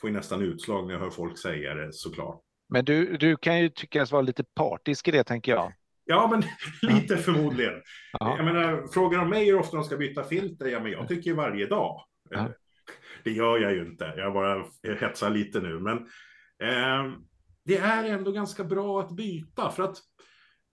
[0.00, 2.40] får ju nästan utslag när jag hör folk säga det såklart.
[2.68, 5.72] Men du, du kan ju tyckas vara lite partisk i det tänker jag.
[6.04, 6.42] Ja, men
[6.94, 7.82] lite förmodligen.
[8.18, 8.36] Ja.
[8.36, 11.30] Jag menar, frågar de mig hur ofta de ska byta filter, ja men jag tycker
[11.30, 12.04] ju varje dag.
[12.30, 12.48] Ja.
[13.24, 14.64] Det gör jag ju inte, jag bara
[15.00, 15.80] hetsar lite nu.
[15.80, 15.96] Men
[16.62, 17.12] eh,
[17.64, 19.96] det är ändå ganska bra att byta, för att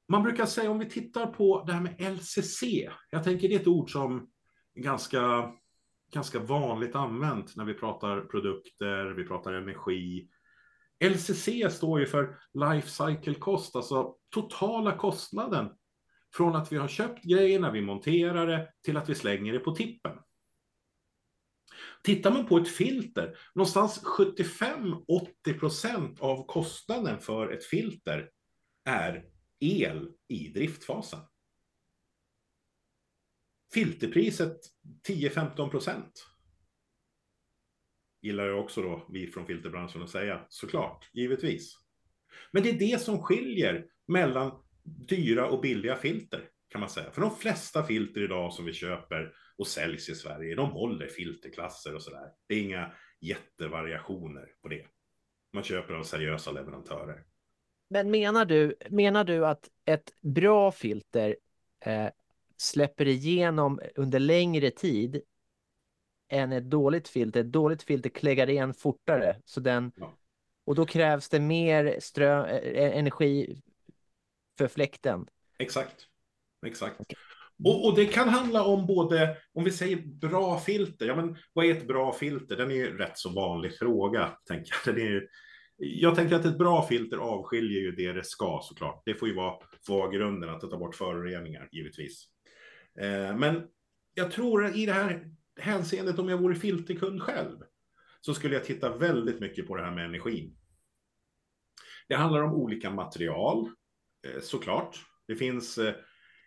[0.07, 2.63] man brukar säga om vi tittar på det här med LCC,
[3.09, 4.29] jag tänker det är ett ord som
[4.75, 5.51] är ganska,
[6.13, 10.29] ganska vanligt använt när vi pratar produkter, vi pratar energi.
[11.03, 15.69] LCC står ju för Life Cycle Cost, alltså totala kostnaden
[16.33, 19.75] från att vi har köpt grejerna, vi monterar det, till att vi slänger det på
[19.75, 20.17] tippen.
[22.03, 28.29] Tittar man på ett filter, någonstans 75-80% av kostnaden för ett filter
[28.85, 29.25] är
[29.59, 31.19] el i driftfasen.
[33.73, 34.59] Filterpriset
[35.07, 36.25] 10-15 procent.
[38.21, 41.77] Gillar jag också då, vi från filterbranschen att säga, såklart, givetvis.
[42.51, 47.11] Men det är det som skiljer mellan dyra och billiga filter, kan man säga.
[47.11, 51.95] För de flesta filter idag som vi köper och säljs i Sverige, de håller filterklasser
[51.95, 52.31] och sådär.
[52.47, 52.91] Det är inga
[53.21, 54.87] jättevariationer på det.
[55.53, 57.23] Man köper av seriösa leverantörer.
[57.87, 61.35] Men menar du, menar du att ett bra filter
[61.85, 62.07] eh,
[62.57, 65.21] släpper igenom under längre tid
[66.29, 67.39] än ett dåligt filter?
[67.39, 70.17] Ett dåligt filter kläggar igen fortare, så den, Ja.
[70.65, 73.61] och då krävs det mer strö, eh, energi
[74.57, 75.27] för fläkten.
[75.57, 76.07] Exakt.
[76.65, 76.95] Exakt.
[76.99, 77.17] Okej.
[77.65, 81.65] Och, och det kan handla om både, om vi säger bra filter, ja men vad
[81.65, 82.55] är ett bra filter?
[82.55, 84.95] Den är ju rätt så vanlig fråga, tänker jag.
[84.95, 85.27] Den är ju,
[85.77, 89.01] jag tänker att ett bra filter avskiljer ju det det ska såklart.
[89.05, 89.55] Det får ju vara,
[89.87, 92.27] vara grunden att ta bort föroreningar, givetvis.
[92.99, 93.67] Eh, men
[94.13, 97.57] jag tror att i det här hänseendet, om jag vore filterkund själv,
[98.21, 100.57] så skulle jag titta väldigt mycket på det här med energin.
[102.07, 103.69] Det handlar om olika material,
[104.27, 104.97] eh, såklart.
[105.27, 105.95] Det finns, eh,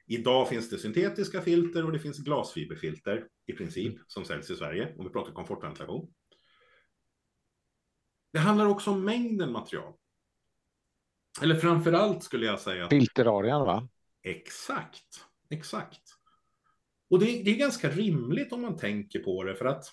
[0.06, 4.94] idag finns det syntetiska filter och det finns glasfiberfilter i princip som säljs i Sverige,
[4.98, 6.12] om vi pratar komfortventilation.
[8.32, 9.92] Det handlar också om mängden material.
[11.42, 13.88] Eller framför allt skulle jag säga att Filterarean va?
[14.22, 16.02] Exakt, exakt.
[17.10, 19.84] Och det, det är ganska rimligt om man tänker på det för att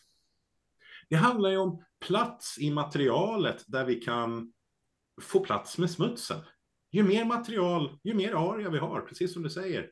[1.10, 4.54] det handlar ju om plats i materialet där vi kan
[5.22, 6.38] få plats med smutsen.
[6.92, 9.90] Ju mer material, ju mer area vi har, precis som du säger,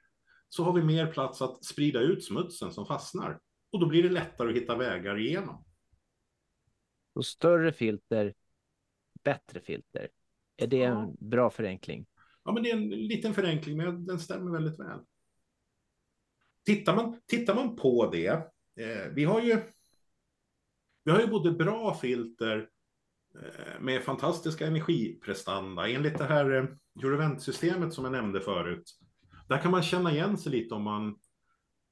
[0.50, 3.40] så har vi mer plats att sprida ut smutsen som fastnar.
[3.72, 5.66] Och då blir det lättare att hitta vägar igenom.
[7.14, 8.34] Och större filter,
[9.24, 10.10] bättre filter.
[10.58, 11.02] Är det Ja.
[11.02, 12.06] en bra förenkling?
[12.44, 15.00] Ja, men det är en liten förenkling, men den stämmer väldigt väl.
[16.66, 18.28] Tittar man, tittar man på det,
[18.80, 19.62] eh, vi har ju
[21.04, 22.70] vi har ju både bra filter
[23.36, 25.88] eh, med fantastiska energiprestanda.
[25.90, 26.66] Enligt det här eh,
[27.04, 29.00] Eurovent-systemet som jag nämnde förut,
[29.48, 31.20] där kan man känna igen sig lite om man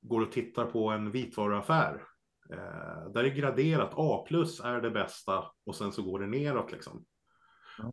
[0.02, 2.04] går och tittar på en vitvaruaffär.
[2.52, 6.72] Eh, där är graderat A plus är det bästa och sen så går det neråt
[6.72, 7.06] liksom.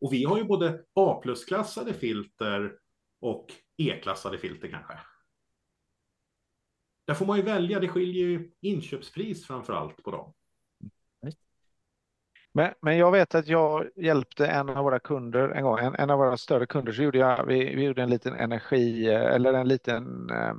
[0.01, 2.79] Och vi har ju både A plus-klassade filter
[3.21, 4.99] och E-klassade filter kanske.
[7.05, 10.35] Där får man ju välja, det skiljer ju inköpspris framför allt på dem.
[12.53, 16.11] Men, men jag vet att jag hjälpte en av våra kunder en gång, en, en
[16.11, 19.55] av våra större kunder, så gjorde jag, vi, vi gjorde en liten energi, eh, eller
[19.55, 20.55] en liten eh,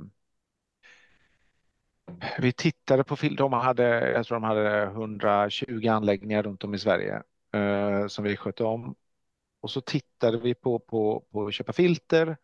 [2.38, 6.78] vi tittade på film, de hade, jag tror de hade 120 anläggningar runt om i
[6.78, 7.22] Sverige
[7.54, 8.94] eh, som vi skötte om.
[9.60, 12.36] Och så tittade vi på, på, på att köpa filter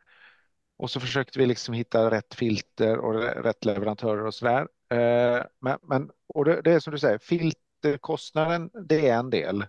[0.76, 4.68] och så försökte vi liksom hitta rätt filter och rätt leverantörer och sådär.
[4.90, 9.66] Eh, men, men, och det, det är som du säger, filterkostnaden det är en del.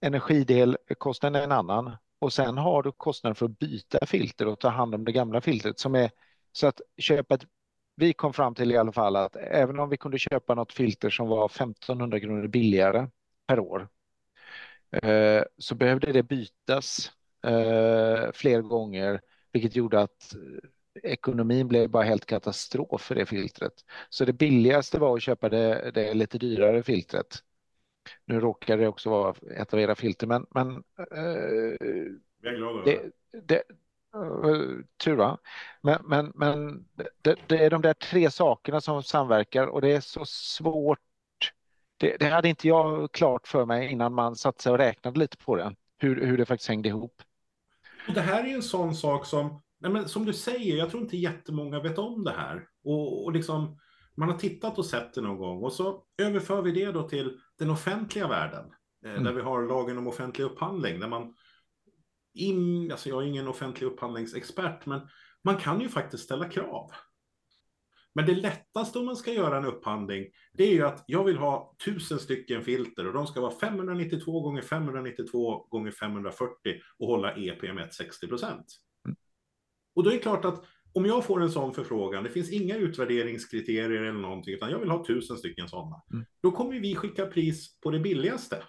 [0.00, 1.96] Energidelkostnaden är en annan.
[2.18, 5.40] Och sen har du kostnaden för att byta filter och ta hand om det gamla
[5.40, 6.10] filtret som är
[6.52, 7.44] så att köpa ett
[7.96, 11.10] vi kom fram till i alla fall att även om vi kunde köpa något filter
[11.10, 13.08] som var 1500 kronor billigare
[13.46, 13.88] per år
[15.02, 17.12] eh, så behövde det bytas
[17.44, 19.20] eh, fler gånger
[19.52, 20.70] vilket gjorde att eh,
[21.02, 23.72] ekonomin blev bara helt katastrof för det filtret.
[24.08, 27.38] Så det billigaste var att köpa det, det lite dyrare filtret.
[28.24, 31.78] Nu råkar det också vara ett av era filter men, men eh,
[32.84, 33.10] det,
[33.42, 33.62] det,
[35.04, 35.38] tur va?
[35.82, 36.84] Men, men, men
[37.22, 40.98] det, det är de där tre sakerna som samverkar och det är så svårt.
[41.96, 45.36] Det, det hade inte jag klart för mig innan man satte sig och räknade lite
[45.36, 45.74] på det.
[45.98, 47.22] Hur, hur det faktiskt hängde ihop.
[48.08, 51.02] Och det här är en sån sak som, nej men som du säger, jag tror
[51.02, 52.66] inte jättemånga vet om det här.
[52.84, 53.78] Och, och liksom,
[54.14, 57.38] man har tittat och sett det någon gång och så överför vi det då till
[57.58, 58.64] den offentliga världen.
[59.04, 59.24] Eh, Mm.
[59.24, 61.00] Där vi har lagen om offentlig upphandling.
[61.00, 61.34] Där man,
[62.34, 65.00] in, alltså jag är ingen offentlig upphandlingsexpert, men
[65.44, 66.90] man kan ju faktiskt ställa krav.
[68.14, 71.36] Men det lättaste om man ska göra en upphandling, det är ju att jag vill
[71.36, 76.54] ha tusen stycken filter och de ska vara 592 gånger 592 gånger 540
[76.98, 78.66] och hålla E EPM 60 procent.
[79.94, 82.76] Och då är det klart att om jag får en sån förfrågan, det finns inga
[82.76, 86.02] utvärderingskriterier eller någonting, utan jag vill ha tusen stycken sådana.
[86.12, 86.24] Mm.
[86.42, 88.62] Då kommer vi skicka pris på det billigaste.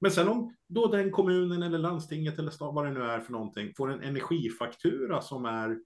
[0.00, 3.32] Men sen om då den kommunen eller landstinget eller stad, vad det nu är för
[3.32, 5.78] någonting, får en energifaktura som är,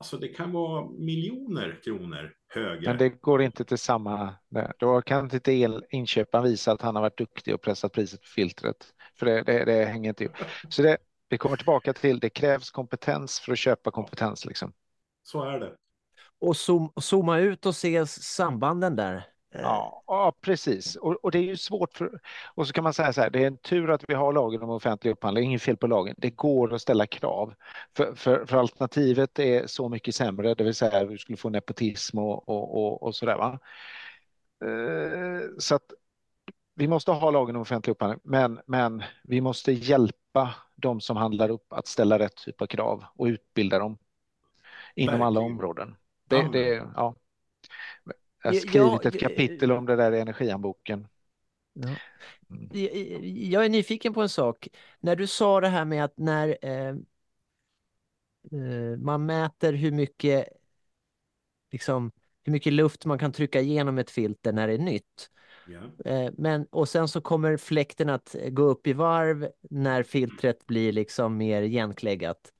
[0.00, 2.90] alltså det kan vara miljoner kronor högre.
[2.90, 4.34] Men det går inte till samma.
[4.78, 8.26] Då kan inte el, inköparen visa att han har varit duktig och pressat priset på
[8.26, 8.76] filtret.
[9.18, 10.36] För det, det, det hänger inte ihop.
[10.68, 14.44] Så det, vi kommer tillbaka till det krävs kompetens för att köpa kompetens.
[14.44, 14.72] Liksom.
[15.22, 15.72] Så är det.
[16.38, 19.26] Och zoom, zooma ut och se sambanden där.
[19.54, 20.96] Eh, Ja, ja precis.
[20.96, 22.20] Och, och det är ju svårt för...
[22.54, 24.62] Och så kan man säga så här, det är en tur att vi har lagen
[24.62, 26.14] om offentlig upphandling, inget fel på lagen.
[26.18, 27.54] Det går att ställa krav.
[27.96, 32.18] För, för, för alternativet är så mycket sämre, det vill säga du skulle få nepotism
[32.18, 33.36] och, och, och, och sådär.
[33.36, 33.58] Va?
[34.64, 35.92] Eh, Så att
[36.74, 41.50] vi måste ha lagen om offentlig upphandling, men, men vi måste hjälpa de som handlar
[41.50, 43.98] upp att ställa rätt typ av krav och utbilda dem
[44.94, 45.52] inom alla Verkligen.
[45.52, 45.96] områden.
[46.28, 47.14] Det, det, ja.
[48.46, 51.08] Jag har skrivit ja, ett kapitel om det där i energihandboken.
[51.72, 52.00] Ja.
[52.50, 52.68] Mm.
[52.72, 54.68] Jag- Jag är nyfiken på en sak.
[55.00, 56.94] När du sa det här med att när eh,
[58.52, 60.48] eh, man mäter hur mycket,
[61.72, 62.12] liksom,
[62.44, 65.30] hur mycket luft man kan trycka igenom ett filter när det är nytt.
[65.64, 65.80] Ja.
[66.04, 70.92] Eh, men, och sen så kommer fläkten att gå upp i varv när filtret blir
[70.92, 72.52] liksom mer igenkläggat.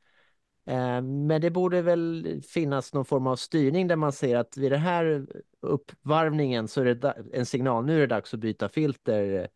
[0.67, 4.73] Eh, men det borde väl finnas någon form av styrning där man ser att vid
[4.73, 5.27] den här
[5.61, 9.49] uppvarvningen så är det en signal, nu är det dags att byta filter.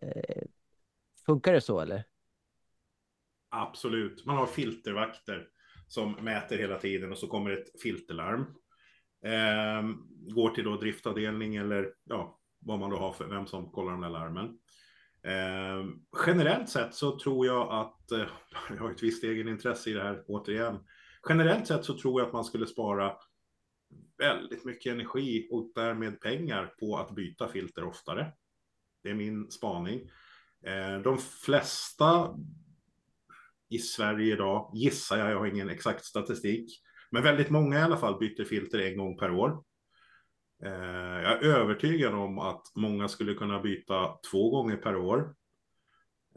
[0.00, 0.42] Eh,
[1.26, 2.04] funkar det så eller?
[3.48, 4.26] Absolut.
[4.26, 5.48] Man har filtervakter
[5.88, 8.46] som mäter hela tiden och så kommer ett filterlarm.
[9.24, 13.92] Ehm, går till då driftavdelning eller ja, vad man då har för vem som kollar
[13.92, 14.58] de där larmen.
[15.26, 15.84] Eh,
[16.26, 18.28] generellt sett så tror jag att, eh,
[18.68, 20.78] jag har ett visst egenintresse i det här återigen.
[21.28, 23.12] Generellt sett så tror jag att man skulle spara
[24.18, 28.32] väldigt mycket energi och därmed pengar på att byta filter oftare.
[29.02, 30.10] Det är min spaning.
[30.66, 32.36] Eh, De flesta
[33.68, 37.96] i Sverige idag, gissar jag, jag har ingen exakt statistik, Men väldigt många i alla
[37.96, 39.64] fall byter filter en gång per år.
[40.64, 45.34] Eh, jag är övertygad om att många skulle kunna byta två gånger per år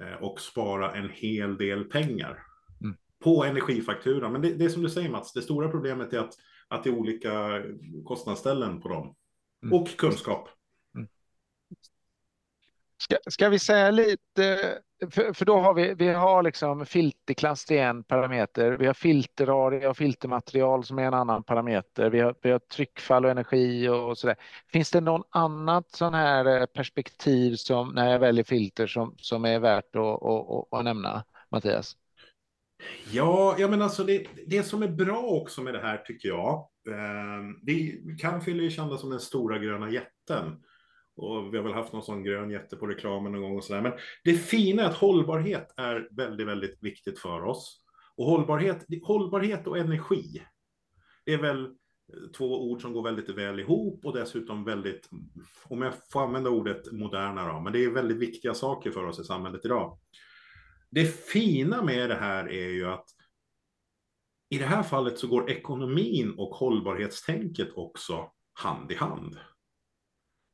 [0.01, 2.43] eh, och spara en hel del pengar
[2.81, 2.97] mm.
[3.23, 4.31] på energifakturan.
[4.31, 6.33] Men det, det är som du säger Mats, det stora problemet är att,
[6.67, 7.63] att det är olika
[8.05, 9.15] kostnadsställen på dem.
[9.63, 9.81] Mm.
[9.81, 10.49] Och kunskap.
[13.01, 14.79] Ska, ska vi säga lite
[15.11, 18.71] för, för, då har vi, vi har liksom filterklass till en parameter.
[18.71, 22.09] Vi har filterarea och filtermaterial som är en annan parameter.
[22.09, 24.35] Vi har, vi har tryckfall och energi och, och så där.
[24.67, 29.45] Finns det någon annat sån här eh, perspektiv som när jag väljer filter som, som
[29.45, 31.97] är värt att, att, att nämna, Mattias?
[33.11, 36.53] Ja, jag men alltså det, det som är bra också med det här tycker jag,
[36.87, 40.63] eh, det kan fylla kända som den stora gröna jätten.
[41.19, 43.81] Och vi har väl haft någon sån grön jätte på reklamen någon gång och sådär.
[43.81, 43.93] Men
[44.23, 47.83] det fina är att hållbarhet är väldigt, väldigt viktigt för oss.
[48.17, 50.43] Och hållbarhet, hållbarhet och energi,
[51.25, 51.71] det är väl eh,
[52.37, 55.09] två ord som går väldigt väl ihop och dessutom väldigt,
[55.63, 59.19] om jag får använda ordet moderna då, men det är väldigt viktiga saker för oss
[59.19, 59.99] i samhället idag.
[60.91, 63.05] Det fina med det här är ju att
[64.49, 69.37] i det här fallet så går ekonomin och hållbarhetstänket också hand i hand.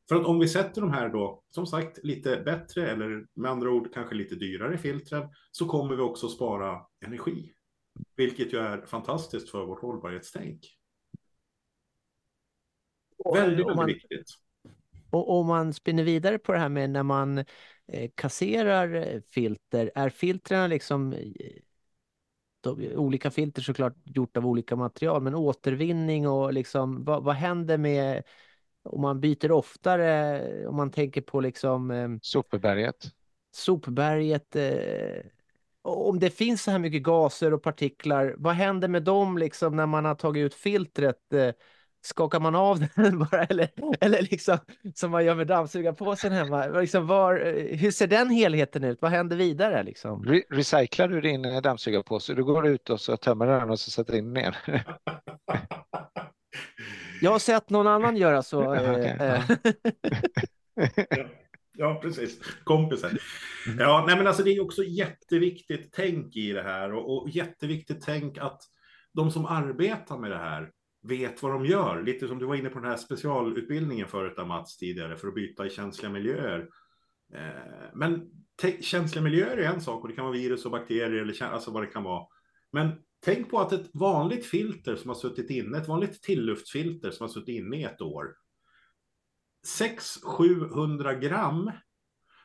[0.10, 3.70] För att om vi sätter de här då, som sagt, lite bättre eller med andra
[3.70, 7.52] ord kanske lite dyrare filtren så kommer vi också spara energi.
[8.16, 10.60] Vilket ju är fantastiskt för vårt hållbarhetstänk.
[13.18, 14.28] Och, väldigt, väldigt viktigt.
[15.10, 17.38] Och om man spinner vidare på det här med när man
[17.88, 21.22] eh, kasserar eh, filter, är filtren liksom eh,
[22.62, 27.78] de, olika filter såklart gjort av olika material, men återvinning och liksom vad, vad händer
[27.78, 28.24] med
[28.86, 31.92] om man byter oftare, om man tänker på liksom...
[31.92, 33.12] Eh, sopberget.
[33.56, 34.56] Sopberget.
[34.56, 35.26] Eh,
[35.82, 39.86] om det finns så här mycket gaser och partiklar, vad händer med dem liksom när
[39.86, 41.34] man har tagit ut filtret?
[41.34, 41.52] Eh,
[42.06, 43.70] skakar man av den bara eller,
[44.02, 44.58] eller liksom
[44.96, 46.68] som man gör med dammsugarpåsen hemma?
[46.68, 49.02] Liksom var, eh, hur ser den helheten ut?
[49.02, 49.84] Vad händer vidare?
[49.84, 50.24] Liksom?
[50.26, 52.34] Re recyclar du din dammsugarpåse?
[52.34, 54.58] Du går ut och så tömmer den och så sätter in den ner.
[57.26, 58.72] Jag har sett någon annan göra så.
[58.72, 59.18] okay.
[60.78, 61.26] Eh, ja.
[61.78, 62.40] ja, precis.
[62.64, 63.08] Kompisar.
[63.68, 63.80] Mm.
[63.80, 68.02] Ja, nej, men alltså det är också jätteviktigt tänk i det här och, och jätteviktigt
[68.06, 68.62] tänk att
[69.14, 70.72] de som arbetar med det här
[71.04, 72.04] vet vad de gör.
[72.04, 75.66] Lite som du var inne på den här specialutbildningen förut, Mats, tidigare, för att byta
[75.66, 76.68] i känsliga miljöer.
[77.34, 78.30] Eh, men
[78.82, 81.84] känsliga miljöer är en sak och det kan vara virus och bakterier eller alltså vad
[81.84, 82.26] det kan vara.
[82.72, 82.92] Men
[83.26, 87.34] Tänk på att ett vanligt filter som har suttit inne, ett vanligt tilluftsfilter som har
[87.34, 88.36] suttit inne i ett år.
[89.80, 91.72] 600-700 gram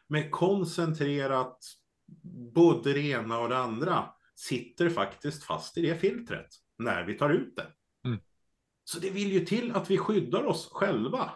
[0.07, 1.59] med koncentrerat
[2.55, 7.31] både det ena och det andra sitter faktiskt fast i det filtret när vi tar
[7.31, 7.66] ut det.
[8.09, 8.20] Mm.
[8.85, 11.31] Så det vill ju till att vi skyddar oss själva.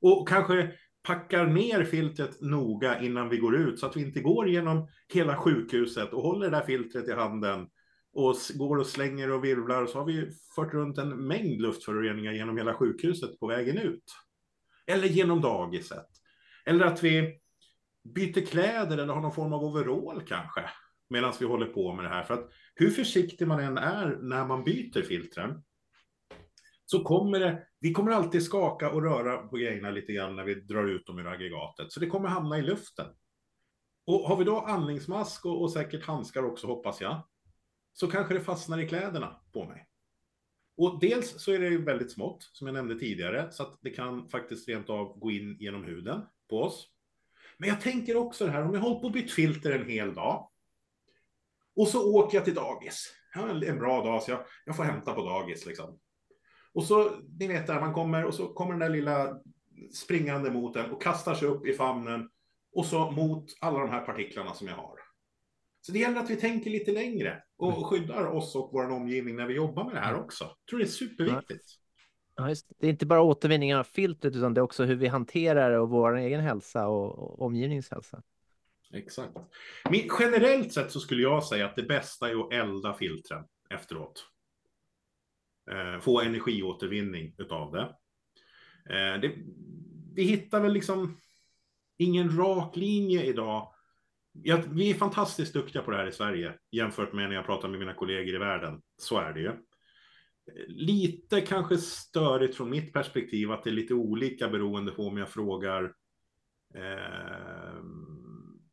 [0.00, 0.72] Och kanske
[1.02, 5.36] packar ner filtret noga innan vi går ut så att vi inte går genom hela
[5.36, 7.68] sjukhuset och håller det där filtret i handen
[8.12, 12.32] och går och slänger och virvlar och så har vi fört runt en mängd luftföroreningar
[12.32, 14.04] genom hela sjukhuset på vägen ut.
[14.86, 16.06] Eller genom dagiset.
[16.66, 17.40] Eller att vi
[18.14, 20.70] byter kläder eller har någon form av overall kanske
[21.10, 22.22] medan vi håller på med det här.
[22.22, 25.62] För att hur försiktig man än är när man byter filtren
[26.84, 30.54] så kommer det, vi kommer alltid skaka och röra på grejerna lite grann när vi
[30.54, 31.92] drar ut dem ur aggregatet.
[31.92, 33.06] Så det kommer hamna i luften.
[34.06, 37.22] Och har vi då andningsmask och, och säkert handskar också hoppas jag,
[38.00, 39.88] så kanske det fastnar i kläderna på mig.
[40.76, 43.90] Och dels så är det ju väldigt smått, som jag nämnde tidigare, så att det
[43.90, 46.88] kan faktiskt rent av gå in genom huden på oss.
[47.56, 50.14] Men jag tänker också det här, om jag håller på och bytt filter en hel
[50.14, 50.50] dag
[51.76, 53.14] och så åker jag till dagis.
[53.34, 55.98] Jag har en bra dag, så jag, jag får hämta på dagis liksom.
[56.74, 59.40] Och så, ni vet där man kommer och så kommer den där lilla
[59.94, 62.30] springande mot en och kastar sig upp i famnen
[62.72, 64.97] och så mot alla de här partiklarna som jag har.
[65.88, 67.84] Så det gäller att vi tänker lite längre och mm.
[67.84, 70.44] skyddar oss och vår omgivning när vi jobbar med det här också.
[70.44, 71.64] Jag tror det är superviktigt.
[72.36, 75.70] Ja, det är inte bara återvinningen av filtret utan det är också hur vi hanterar
[75.70, 78.22] det och vår egen hälsa och, och omgivningens hälsa.
[78.92, 79.36] Exakt.
[79.84, 84.26] Men generellt sett så skulle jag säga att det bästa är att elda filtren efteråt.
[85.70, 87.96] Eh, få energiåtervinning utav det.
[88.94, 89.32] Eh, det.
[90.14, 91.20] Vi hittar väl liksom
[91.96, 93.72] ingen rak linje idag
[94.32, 97.68] ja, vi är fantastiskt duktiga på det här i Sverige jämfört med när jag pratar
[97.68, 98.82] med mina kollegor i världen.
[98.96, 99.52] Så är det ju.
[100.66, 105.28] Lite kanske störigt från mitt perspektiv att det är lite olika beroende på om jag
[105.28, 105.84] frågar
[106.74, 107.82] eh,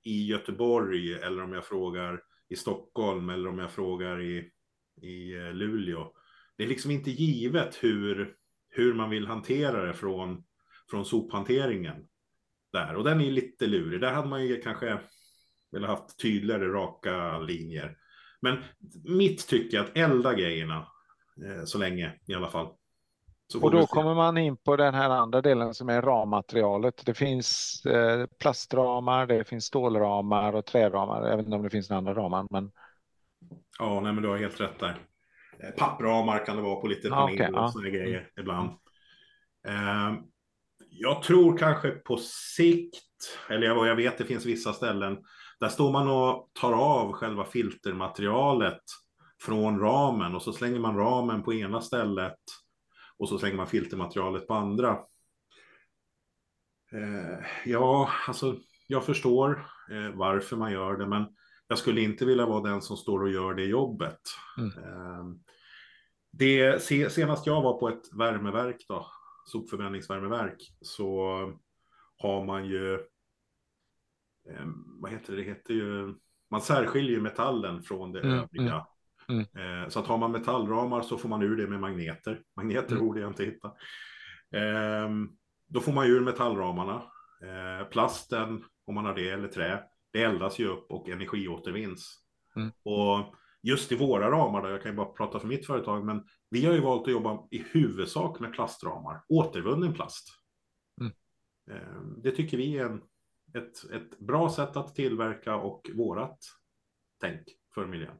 [0.03, 4.51] i Göteborg eller om jag frågar i Stockholm eller om jag frågar i,
[5.01, 6.13] i eh, Luleå.
[6.57, 8.35] det är liksom inte givet hur,
[8.69, 10.43] hur man vill hantera det från,
[10.89, 12.07] från sophanteringen.
[12.71, 12.95] Där.
[12.95, 14.01] Och den är lite lurig.
[14.01, 14.99] Där hade man ju kanske
[15.75, 17.97] velat haft tydligare raka linjer.
[18.41, 18.57] Men
[19.03, 20.87] mitt tycke är att elda grejerna
[21.45, 22.67] eh, så länge i alla fall.
[23.61, 27.05] och då kommer man in på den här andra delen som är rammaterialet.
[27.05, 31.39] Det finns eh, plastramar, det finns stålramar och träramar.
[31.39, 32.47] Inte om det finns några andra ramar.
[32.49, 32.71] Men...
[33.79, 35.01] Ja, nej, men du har helt rätt där.
[35.59, 37.95] Eh, pappramar kan det vara på lite paneler okay, och sådana ja.
[37.95, 38.69] grejer ibland.
[39.67, 40.13] Eh,
[40.89, 42.17] jag tror kanske på
[42.55, 45.17] sikt, eller jag, jag vet det finns vissa ställen,
[45.59, 48.81] där står man och tar av själva filtermaterialet
[49.41, 52.39] från ramen och så slänger man ramen på ena stället
[53.17, 54.99] och så slänger man filtermaterialet på andra.
[56.91, 58.55] Eh, ja, alltså
[58.87, 61.25] jag förstår eh, varför man gör det, men
[61.67, 64.19] jag skulle inte vilja vara den som står och gör det jobbet.
[64.57, 64.69] Mm.
[64.69, 65.25] Eh,
[66.31, 66.81] det,
[67.11, 69.07] senast jag var på ett värmeverk, då,
[69.45, 71.19] sopförbränningsvärmeverk, så
[72.17, 72.99] har man ju,
[74.49, 74.65] eh,
[75.01, 76.15] vad heter det, det heter ju,
[76.51, 78.85] man särskiljer metallen från det mm, övriga.
[79.29, 79.83] Mm, mm.
[79.83, 82.41] Eh, så att har man metallramar så får man ur det med magneter.
[82.55, 83.05] Magneter mm.
[83.05, 83.67] borde jag inte hitta.
[84.51, 85.09] Eh,
[85.67, 87.03] då får man ur metallramarna.
[87.41, 89.83] Eh, plasten, om man har det, eller trä,
[90.13, 92.21] det eldas ju upp och energiåtervinns.
[92.55, 92.71] Mm.
[92.83, 96.23] Och just i våra ramar, då, jag kan ju bara prata för mitt företag, men
[96.49, 100.27] vi har ju valt att jobba i huvudsak med plastramar, återvunnen plast.
[101.01, 101.13] Mm.
[101.71, 103.01] Ehm, det tycker vi är en,
[103.57, 106.39] ett, ett bra sätt att tillverka och vårat
[107.21, 107.41] tänk
[107.75, 108.17] för miljön.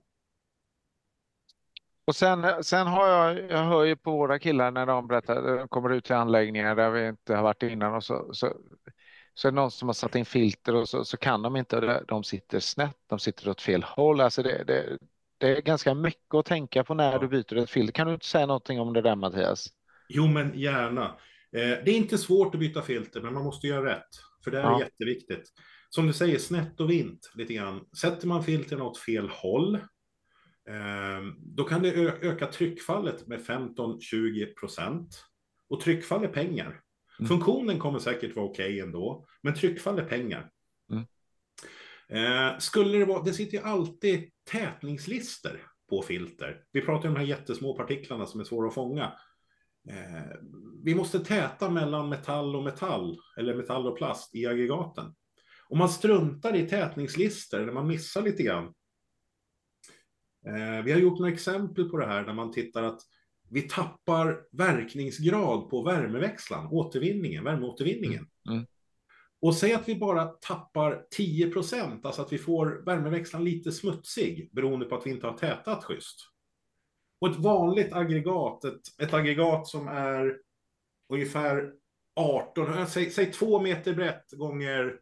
[2.08, 5.68] Och sen, sen har jag, jag hör ju på våra killar när de berättar, de
[5.68, 8.54] kommer ut till anläggningar där vi inte har varit innan och så, så,
[9.34, 12.04] så är det någon som har satt in filter och så, så kan de inte,
[12.08, 14.22] de sitter snett, de sitter åt fel håll.
[14.22, 14.98] Alltså det, det,
[15.38, 17.20] det är ganska mycket att tänka på när ja.
[17.20, 17.94] du byter ett filter.
[17.94, 19.68] Kan du inte säga någonting om det där Mattias?
[20.08, 21.06] Jo, men gärna.
[21.52, 24.10] Eh, det är inte svårt att byta filter, men man måste göra rätt.
[24.46, 24.80] För det är ja.
[24.80, 25.54] jätteviktigt.
[25.90, 27.86] Som du säger, snett och vint lite grann.
[28.02, 29.76] Sätter man filtren åt fel håll,
[30.70, 35.26] eh, då kan det öka tryckfallet med 15-20 procent.
[35.70, 36.82] Och tryckfall är pengar.
[37.20, 37.30] Mm.
[37.30, 40.50] Funktionen kommer säkert vara okej okay ändå, men tryckfall är pengar.
[40.92, 41.06] Mm.
[42.10, 46.64] Eh, skulle det vara, det sitter ju alltid tätningslister på filter.
[46.72, 49.14] Vi pratar om de här jättesmå partiklarna som är svåra att fånga.
[49.90, 50.38] Eh,
[50.84, 55.16] vi måste täta mellan metall och metall, eller metall och plast i aggregaten.
[55.70, 58.66] Om man struntar i tätningslister, eller man missar lite grann.
[60.48, 63.02] Eh, vi har gjort några exempel på det här, där man tittar att
[63.50, 68.28] vi tappar verkningsgrad på värmeväxlaren, återvinningen, värmeåtervinningen.
[68.48, 68.58] Mm.
[68.58, 68.68] Mm.
[69.42, 74.50] Och säg att vi bara tappar 10 procent, alltså att vi får värmeväxlaren lite smutsig
[74.52, 76.35] beroende på att vi inte har tätat schysst.
[77.32, 80.38] Ett vanligt aggregat, ett, ett aggregat som är
[81.10, 81.74] ungefär
[82.16, 85.00] 18, säg, säg 2 meter brett gånger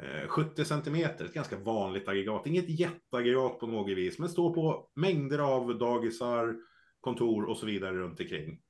[0.00, 2.46] eh, 70 centimeter, ett ganska vanligt aggregat.
[2.46, 6.56] Inget jätteaggregat på något vis, men står på mängder av dagisar,
[7.00, 8.60] kontor och så vidare runt omkring.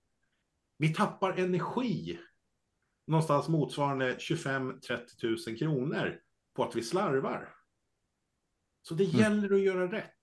[0.79, 2.19] Vi tappar energi
[3.07, 6.21] någonstans motsvarande 25-30 000 kronor
[6.57, 7.55] på att vi slarvar.
[8.83, 9.21] Så det mm.
[9.21, 10.14] gäller att göra rätt.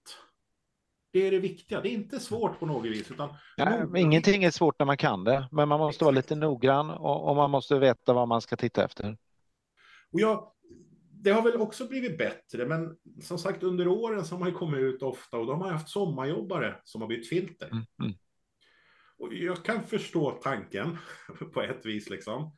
[1.14, 1.82] Det är det viktiga.
[1.82, 3.12] Det är inte svårt på något vis.
[3.12, 6.90] Utan ja, ingenting är svårt när man kan det, men man måste vara lite noggrann
[6.90, 9.18] och, och man måste veta vad man ska titta efter.
[10.12, 10.52] Och jag,
[11.12, 14.80] det har väl också blivit bättre, men som sagt under åren så har man kommit
[14.80, 17.68] ut ofta och då har man haft sommarjobbare som har bytt filter.
[17.68, 18.14] Mm, mm.
[19.18, 20.98] Och jag kan förstå tanken
[21.54, 22.56] på ett vis liksom.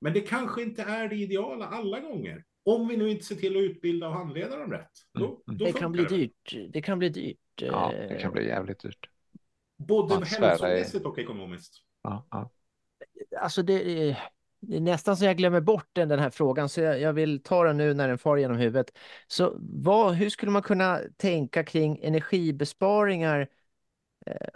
[0.00, 2.44] Men det kanske inte är det ideala alla gånger.
[2.64, 4.90] Om vi nu inte ser till att utbilda och handleda dem rätt.
[5.12, 5.38] Då, mm.
[5.46, 6.08] då det kan bli det.
[6.08, 6.56] dyrt.
[6.68, 7.38] Det kan bli dyrt.
[7.56, 9.08] Ja, det kan bli jävligt dyrt.
[9.76, 11.82] Både hälsomässigt och ekonomiskt.
[12.02, 12.50] Ja, ja.
[13.40, 14.18] Alltså det är,
[14.60, 17.42] det är nästan så jag glömmer bort den, den här frågan, så jag, jag, vill
[17.42, 18.98] ta den nu när den far genom huvudet.
[19.26, 23.48] Så vad, hur skulle man kunna tänka kring energibesparingar
[24.26, 24.46] eh,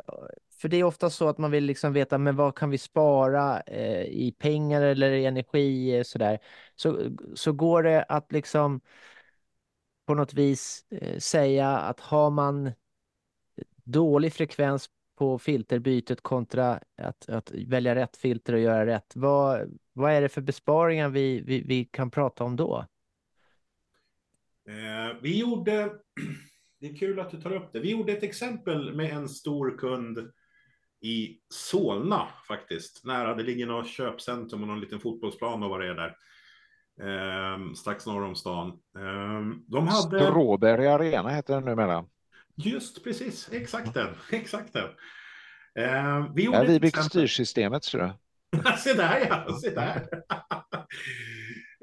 [0.59, 3.61] för det är ofta så att man vill liksom veta, men vad kan vi spara
[3.61, 6.38] eh, i pengar eller i energi eh, sådär.
[6.76, 8.80] Så, så går det att liksom
[10.06, 12.72] på något vis eh, säga att har man
[13.84, 19.12] dålig frekvens på filterbytet kontra att, att välja rätt filter och göra rätt.
[19.16, 22.86] Vad, vad är det för besparingar vi, vi, vi kan prata om då?
[24.68, 25.92] Eh, vi gjorde,
[26.80, 29.78] det är kul att du tar upp det, vi gjorde ett exempel med en stor
[29.78, 30.32] kund
[31.01, 33.05] i Solna faktiskt.
[33.05, 36.16] Nära, det ligger något köpcentrum och någon liten fotbollsplan och vad det är där.
[37.01, 38.68] Eh, strax norr om stan.
[38.99, 40.20] Eh, de hade...
[40.20, 42.05] Stråberg Arena heter den numera.
[42.55, 44.14] Just precis, exakt den.
[44.32, 44.88] Exakt den.
[45.78, 47.03] Eh, vi gjorde Ja, vi exempel.
[47.11, 48.78] styrsystemet, tror jag.
[48.78, 50.09] se där ja, se där.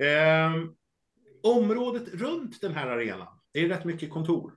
[0.01, 0.75] Ehm,
[1.43, 4.55] området runt den här arenan, det är rätt mycket kontor.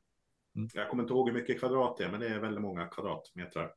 [0.56, 0.68] Mm.
[0.74, 3.70] Jag kommer inte ihåg hur mycket kvadrat det är, men det är väldigt många kvadratmeter.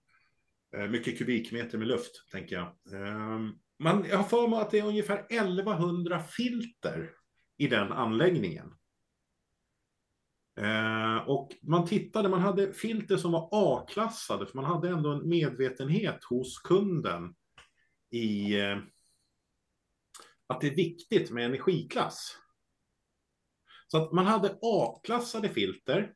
[0.77, 2.67] Eh, mycket kubikmeter med luft, tänker jag.
[2.93, 7.11] Ehm, man, jag har för mig att det är ungefär 1100 filter
[7.57, 8.73] i den anläggningen.
[10.59, 15.29] Eh, och man tittade, man hade filter som var A-klassade, för man hade ändå en
[15.29, 17.35] medvetenhet hos kunden
[18.11, 18.77] i eh,
[20.47, 22.37] att det är viktigt med energiklass.
[23.87, 26.13] Så att man hade A-klassade filter,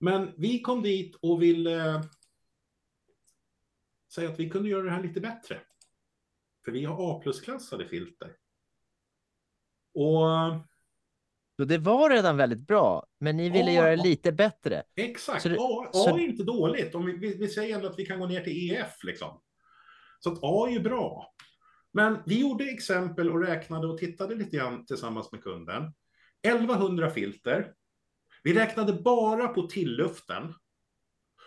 [0.00, 2.02] men vi kom dit och ville
[4.14, 5.60] säga att vi kunde göra det här lite bättre.
[6.64, 8.36] För vi har A+-klassade filter.
[9.94, 10.26] Och
[11.56, 13.82] Så det var redan väldigt bra, men ni ville Ja.
[13.82, 14.82] göra det lite bättre.
[14.94, 16.94] Exakt, Så det- A, A så- är inte dåligt.
[16.94, 19.04] Om vi, vi, vi säger ändå att vi kan gå ner till EF.
[19.04, 19.40] Liksom.
[20.20, 21.34] Så att A är ju bra.
[21.92, 25.94] Men vi gjorde exempel och räknade och tittade lite grann tillsammans med kunden.
[26.42, 27.74] 1100 filter.
[28.42, 30.54] Vi räknade bara på tilluften.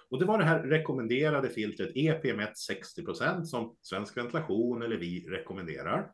[0.10, 6.12] Och det var det här rekommenderade filtret EPM1 60% som Svensk Ventilation eller vi rekommenderar.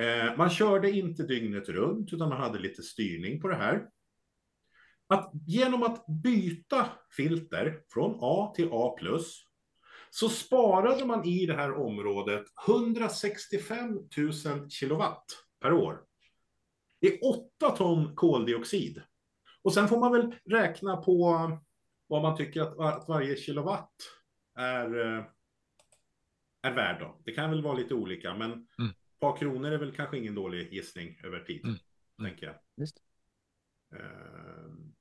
[0.00, 3.86] Eh, man körde inte dygnet runt utan man hade lite styrning på det här
[5.06, 8.94] att genom att byta filter från A till A+,
[10.10, 13.98] så sparade man i det här området 165
[14.44, 15.24] 000 kilowatt
[15.60, 16.00] per år.
[17.00, 19.02] Det är 8 ton koldioxid.
[19.62, 21.50] Och sen får man väl räkna på
[22.14, 23.92] vad man tycker att, att varje kilowatt
[24.58, 25.24] är, eh,
[26.62, 27.00] är värd.
[27.00, 27.20] Då.
[27.24, 30.72] Det kan väl vara lite olika, men ett par kronor är väl kanske ingen dålig
[30.72, 31.76] gissning över tid, Mm.
[32.22, 32.54] tänker jag.
[32.76, 32.96] Just.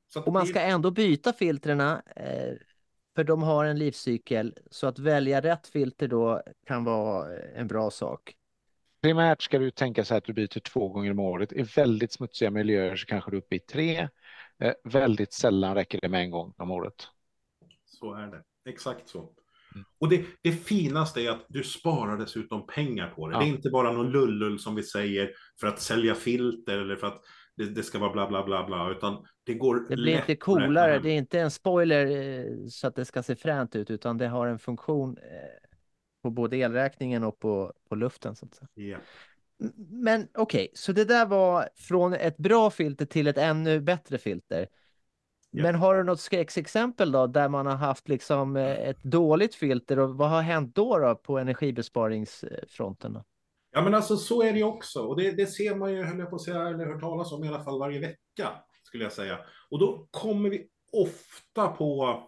[0.07, 2.53] Så att Och man det- ska ändå byta filtrerna, eh,
[3.15, 4.55] för de har en livscykel.
[4.71, 8.35] Så att välja rätt filter då kan vara en bra sak.
[9.01, 11.53] Primärt ska du tänka så här att du byter två gånger om året.
[11.53, 14.09] I väldigt smutsiga miljöer så kanske du är uppe i tre.
[14.59, 17.07] Eh, väldigt sällan räcker det med en gång om året.
[17.85, 18.43] Så är det.
[18.69, 19.33] Exakt så.
[19.99, 23.33] Och det, det finaste är att du sparar dessutom pengar på det.
[23.33, 23.39] Ja.
[23.39, 27.07] Det är inte bara någon lullull som vi säger för att sälja filter eller för
[27.07, 27.21] att
[27.55, 30.99] det, det ska vara bla bla bla bla, utan det går Det blir inte coolare,
[30.99, 34.27] det är inte en spoiler eh, så att det ska se fränt ut, utan det
[34.27, 35.69] har en funktion eh,
[36.23, 38.35] på både elräkningen och på, på luften.
[38.35, 38.67] Så att säga.
[38.73, 38.97] Ja.
[39.89, 44.67] Men okej, så det där var från ett bra filter till ett ännu bättre filter.
[45.51, 45.63] Ja.
[45.63, 49.99] Men har du något skräcksexempel då där man har haft liksom eh, ett dåligt filter
[49.99, 53.13] och vad har hänt då, då på energibesparingsfronten?
[53.13, 53.23] Då?
[53.73, 54.99] ja, men alltså så är det också.
[54.99, 57.43] Och det, det ser man ju, höll jag på att säga, eller hört talas om
[57.43, 58.49] i alla fall varje vecka,
[58.83, 59.39] skulle jag säga.
[59.69, 62.19] Och då kommer vi ofta på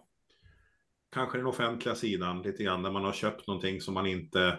[1.12, 4.58] kanske den offentliga sidan lite grann, där man har köpt någonting som man inte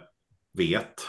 [0.58, 1.02] vet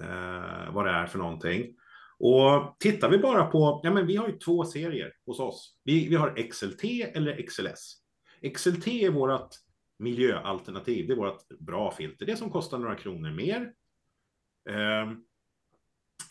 [0.00, 1.76] eh, vad det är för någonting.
[2.18, 5.78] Och tittar vi bara på, ja men vi har ju två serier hos oss.
[5.84, 7.96] Vi, vi har XLT eller XLS.
[8.54, 9.48] XLT är vårt
[9.98, 13.72] miljöalternativ, det är vårt bra filter, det som kostar några kronor mer.
[14.70, 15.12] Eh,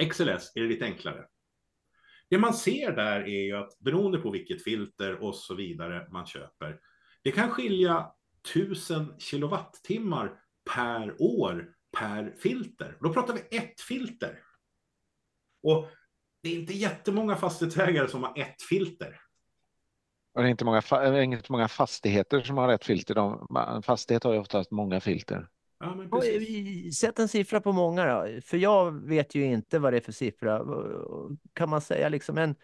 [0.10, 1.26] XLS är det lite enklare.
[2.30, 6.26] Det man ser där är ju att beroende på vilket filter och så vidare man
[6.26, 6.80] köper,
[7.24, 8.12] det kan skilja
[8.54, 10.40] 1000 kilowattimmar
[10.74, 12.98] per år per filter.
[13.00, 14.40] Då pratar vi ett filter.
[15.64, 15.88] Och
[16.44, 19.20] det är inte jättemånga fastighetsägare som har ett filter.
[20.34, 20.82] Och det är inte många,
[21.24, 23.16] inte många fastigheter som har rätt filter.
[23.16, 25.50] De, en fastighet har ju oftast många filter.
[25.80, 26.22] Ja,
[27.00, 30.12] Sätt en siffra på många då, för jag vet ju inte vad det är för
[30.12, 30.66] siffra.
[31.54, 32.56] Kan man säga liksom en,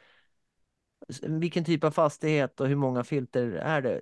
[1.40, 4.02] vilken typ av fastighet och hur många filter är det?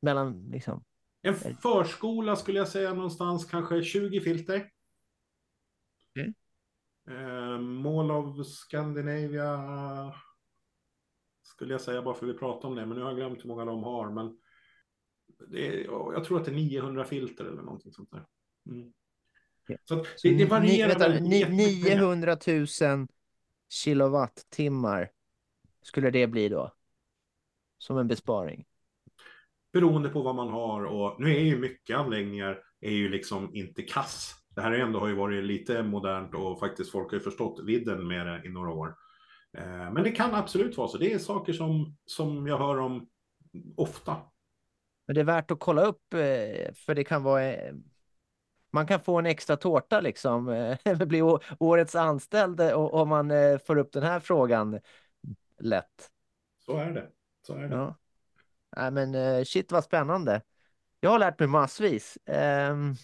[0.00, 0.84] Mellan liksom,
[1.22, 4.70] En förskola skulle jag säga någonstans kanske 20 filter.
[6.16, 6.34] Mm.
[7.08, 9.64] Eh, Mall of Scandinavia
[11.42, 13.44] skulle jag säga bara för att vi pratar om det, men nu har jag glömt
[13.44, 14.10] hur många de har.
[14.10, 14.38] Men
[15.48, 18.26] det är, jag tror att det är 900 filter eller någonting sånt där.
[18.70, 18.92] Mm.
[19.66, 19.76] Ja.
[19.84, 21.96] Så det, det varierar vänta, väldigt ni- jättemycket pengar.
[21.96, 22.36] 900
[22.96, 23.06] 000
[23.68, 25.10] kilowattimmar
[25.82, 26.72] skulle det bli då?
[27.78, 28.66] Som en besparing?
[29.72, 33.82] beroende på vad man har och nu är ju mycket anläggningar är ju liksom inte
[33.82, 34.34] kass.
[34.56, 38.08] Det här ändå har ju varit lite modernt och faktiskt folk har ju förstått vidden
[38.08, 38.94] med det i några år.
[39.58, 40.98] Eh, Men det kan absolut vara så.
[40.98, 43.08] Det är saker som, som jag hör om
[43.76, 44.16] ofta.
[45.06, 47.74] Men det är värt att kolla upp eh, för det kan vara eh,
[48.70, 50.44] man kan få en extra tårta liksom,
[51.06, 51.22] bli
[51.58, 53.30] årets anställd om man
[53.66, 54.80] får upp den här frågan
[55.58, 56.10] lätt.
[56.66, 57.06] Så är det.
[57.46, 57.74] Så är det.
[57.76, 57.96] Ja.
[58.76, 60.42] Nej, men shit vad spännande.
[61.00, 62.18] Jag har lärt mig massvis.
[62.70, 62.96] Um,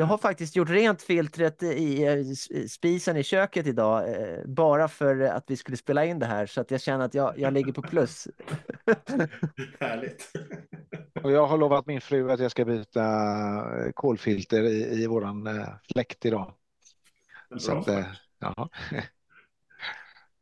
[0.00, 2.34] jag har faktiskt gjort rent filtret i
[2.68, 6.60] spisen i köket idag, eh, bara för att vi skulle spela in det här, så
[6.60, 8.28] att jag känner att jag, jag ligger på plus.
[9.80, 10.32] Härligt.
[11.22, 15.46] Och jag har lovat min fru att jag ska byta eh, kolfilter i, i våran
[15.46, 16.54] eh, fläkt idag.
[17.58, 17.86] Så att,
[18.38, 18.54] ja.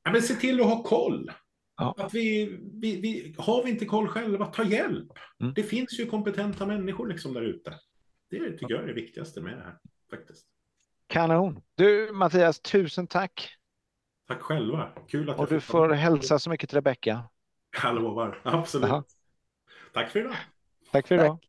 [0.05, 1.33] ja, men se till att ha koll.
[1.77, 1.95] Ja.
[1.99, 5.13] Att vi, vi, vi, har vi inte koll själva, ta hjälp.
[5.41, 5.55] Mm.
[5.55, 7.75] Det finns ju kompetenta människor liksom där ute.
[8.31, 9.79] Det tycker jag är det viktigaste med det här
[10.11, 10.47] faktiskt.
[11.07, 11.63] Kanon.
[11.75, 13.55] Du Mattias, tusen tack.
[14.29, 14.93] Tack själva.
[15.09, 17.25] Kul att Och du får hälsa så mycket till Rebecka.
[17.83, 18.91] Jag lovar, absolut.
[18.91, 19.05] Aha.
[19.93, 20.37] Tack för idag.
[20.91, 21.39] Tack för idag.
[21.41, 21.49] Tack.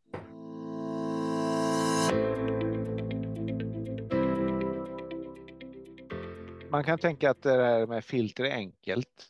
[6.72, 9.28] Man kan tänka att det där med filter är enkelt.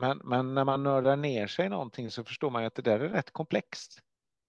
[0.00, 2.82] Men, men när man nördar ner sig i någonting så förstår man ju att det
[2.82, 3.98] där är rätt komplext.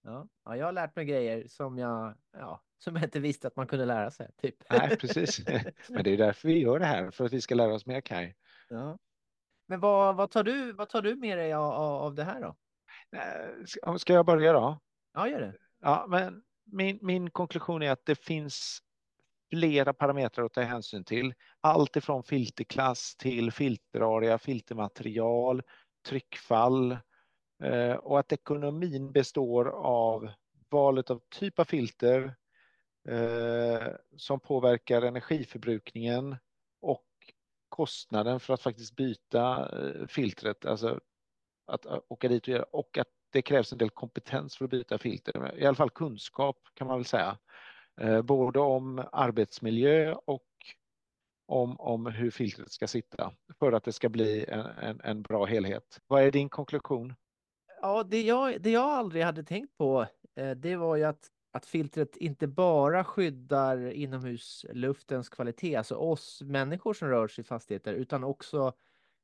[0.04, 3.56] Ja, ja, jag har lärt mig grejer som jag, ja, som jag inte visste att
[3.56, 4.30] man kunde lära sig.
[4.42, 4.54] Typ.
[4.70, 5.46] Nej, precis.
[5.88, 8.00] Men det är därför vi gör det här, för att vi ska lära oss mer
[8.00, 8.36] Kaj.
[8.68, 8.98] Ja.
[9.66, 12.56] Men vad, vad, tar du, vad tar du med dig av, av det här då?
[13.16, 14.80] Eh, ska jag börja då?
[15.14, 15.54] Ja, gör det.
[15.80, 18.78] Ja, men min, min konklusion är att det finns
[19.50, 21.34] flera parametrar att ta hänsyn till.
[21.60, 25.62] Allt ifrån filterklass till filterarea, filtermaterial,
[26.08, 26.96] tryckfall
[27.62, 30.28] Eh, och att ekonomin består av
[30.70, 32.34] valet av typ av filter
[33.08, 36.36] eh, som påverkar energiförbrukningen
[36.80, 37.06] och
[37.68, 41.00] kostnaden för att faktiskt byta eh, filtret, alltså
[41.66, 44.98] att åka dit och göra och att det krävs en del kompetens för att byta
[44.98, 47.38] filter, i alla fall kunskap kan man väl säga.
[48.22, 50.46] Både om arbetsmiljö och
[51.46, 55.44] om, om hur filtret ska sitta för att det ska bli en, en, en bra
[55.44, 56.00] helhet.
[56.06, 57.14] Vad är din konklusion?
[57.84, 60.06] Ja, det jag, det jag aldrig hade tänkt på,
[60.36, 66.94] eh, det var ju att, att filtret inte bara skyddar inomhusluftens kvalitet, alltså oss människor
[66.94, 68.72] som rör sig i fastigheter, utan också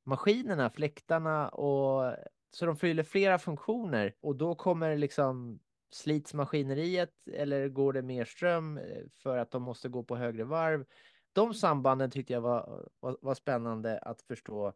[0.05, 2.17] maskinerna, fläktarna och
[2.51, 8.25] så de fyller flera funktioner och då kommer liksom slits maskineriet eller går det mer
[8.25, 10.85] ström eh, för att de måste gå på högre varv?
[11.33, 14.73] De sambanden tyckte jag var, var, var spännande att förstå.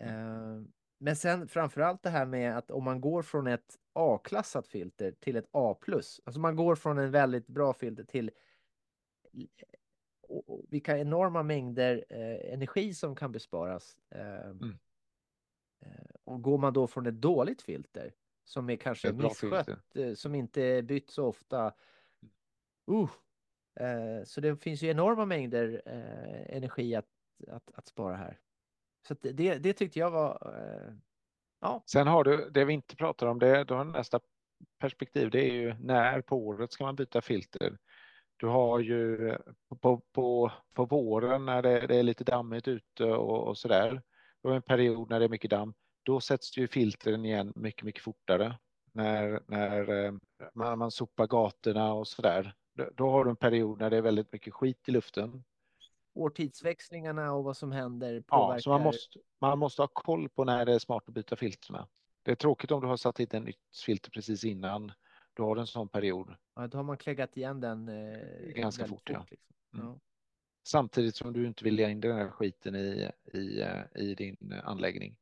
[0.00, 0.60] Eh,
[0.98, 5.12] men sen framför allt det här med att om man går från ett A-klassat filter
[5.12, 5.76] till ett A+,
[6.24, 8.30] alltså man går från en väldigt bra filter till
[10.68, 13.96] vilka enorma mängder eh, energi som kan besparas.
[14.10, 14.78] Eh, mm.
[16.24, 20.14] Och går man då från ett dåligt filter som är kanske misskött, filter.
[20.14, 21.74] som inte bytt så ofta.
[22.90, 23.10] Uh,
[23.80, 27.08] eh, så det finns ju enorma mängder eh, energi att,
[27.48, 28.38] att, att spara här.
[29.08, 30.54] Så det, det tyckte jag var...
[30.54, 30.92] Eh,
[31.60, 31.82] ja.
[31.86, 34.20] Sen har du det vi inte pratar om, det, då nästa
[34.80, 37.78] perspektiv, det är ju när på året ska man byta filter.
[38.36, 39.36] Du har ju
[39.80, 44.02] på, på, på våren när det, det är lite dammigt ute och, och så där.
[44.42, 45.74] Du har en period när det är mycket damm
[46.08, 48.58] då sätts ju filtren igen mycket, mycket fortare.
[48.92, 50.12] När, när eh,
[50.54, 52.54] man, man sopar gatorna och så där.
[52.94, 55.44] Då har du en period när det är väldigt mycket skit i luften.
[56.14, 58.54] Årtidsväxlingarna och vad som händer påverkar.
[58.54, 61.36] Ja, så man måste, man måste ha koll på när det är smart att byta
[61.36, 61.88] filtrerna.
[62.22, 64.92] Det är tråkigt om du har satt hit en nytt filter precis innan
[65.34, 66.34] du har en sån period.
[66.54, 69.10] Ja, då har man kläggat igen den eh, ganska fort.
[69.10, 69.26] ja.
[69.30, 69.54] Liksom.
[69.74, 69.86] Mm.
[69.86, 70.00] ja.
[70.68, 74.52] Samtidigt som du inte vill lägga in den här skiten i, i, eh, i din
[74.64, 75.16] anläggning.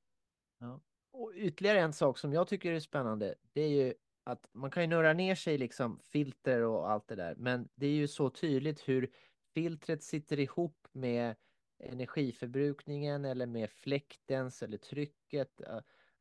[0.59, 0.81] Ja.
[1.13, 4.83] Och ytterligare en sak som jag tycker är spännande, det är ju att man kan
[4.83, 8.31] ju nörda ner sig liksom filter och allt det där, men det är ju så
[8.31, 9.11] tydligt hur
[9.57, 11.35] filtret sitter ihop med
[11.79, 15.61] energiförbrukningen eller med fläktens eller trycket.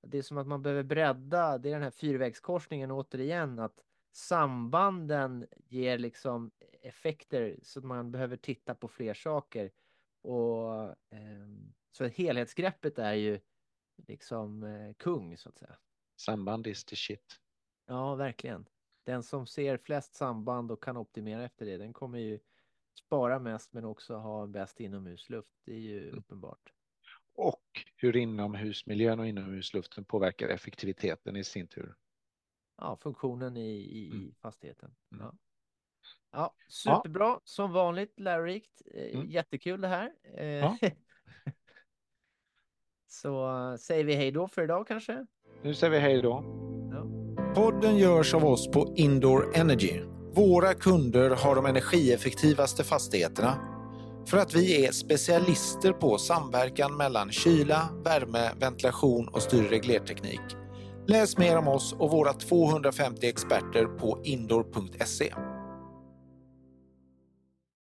[0.02, 5.48] Det är som att man behöver bredda, det är den här fyrvägskorsningen återigen, att sambanden
[5.68, 9.72] ger liksom effekter så att man behöver titta på fler saker.
[10.22, 11.48] Och eh,
[11.92, 13.40] så helhetsgreppet är ju
[14.08, 15.78] liksom eh, kung så att säga.
[16.16, 17.40] Samband is the shit.
[17.86, 18.70] Ja, verkligen.
[19.04, 22.40] Den som ser flest samband och kan optimera efter det, den kommer ju
[22.96, 25.50] spara mest men också ha bäst inomhusluft.
[25.66, 26.20] Det är ju mm.
[26.20, 26.72] uppenbart.
[27.36, 31.96] Och hur inomhusmiljön och inomhusluften påverkar effektiviteten i sin tur.
[32.78, 34.34] Ja, funktionen i, i mm.
[34.42, 34.96] fastigheten.
[35.12, 35.26] Mm.
[35.26, 35.34] Ja.
[36.32, 36.54] ja.
[36.68, 37.26] superbra.
[37.26, 37.42] Ja.
[37.44, 38.82] Som vanligt lärorikt.
[38.94, 39.30] Eh, mm.
[39.30, 40.14] Jättekul det här.
[40.34, 40.78] Eh, ja.
[43.08, 45.26] Så säger vi hej då för idag kanske?
[45.64, 46.44] Nu säger vi hej då.
[46.92, 47.06] Ja.
[47.56, 50.15] Podden görs av oss på Indoor Energy.
[50.36, 53.58] Våra kunder har de energieffektivaste fastigheterna.
[54.28, 60.42] För att vi är specialister på samverkan mellan kyla, värme, ventilation och styrreglerteknik.
[61.08, 65.34] Läs mer om oss och våra 250 experter på indoor.se.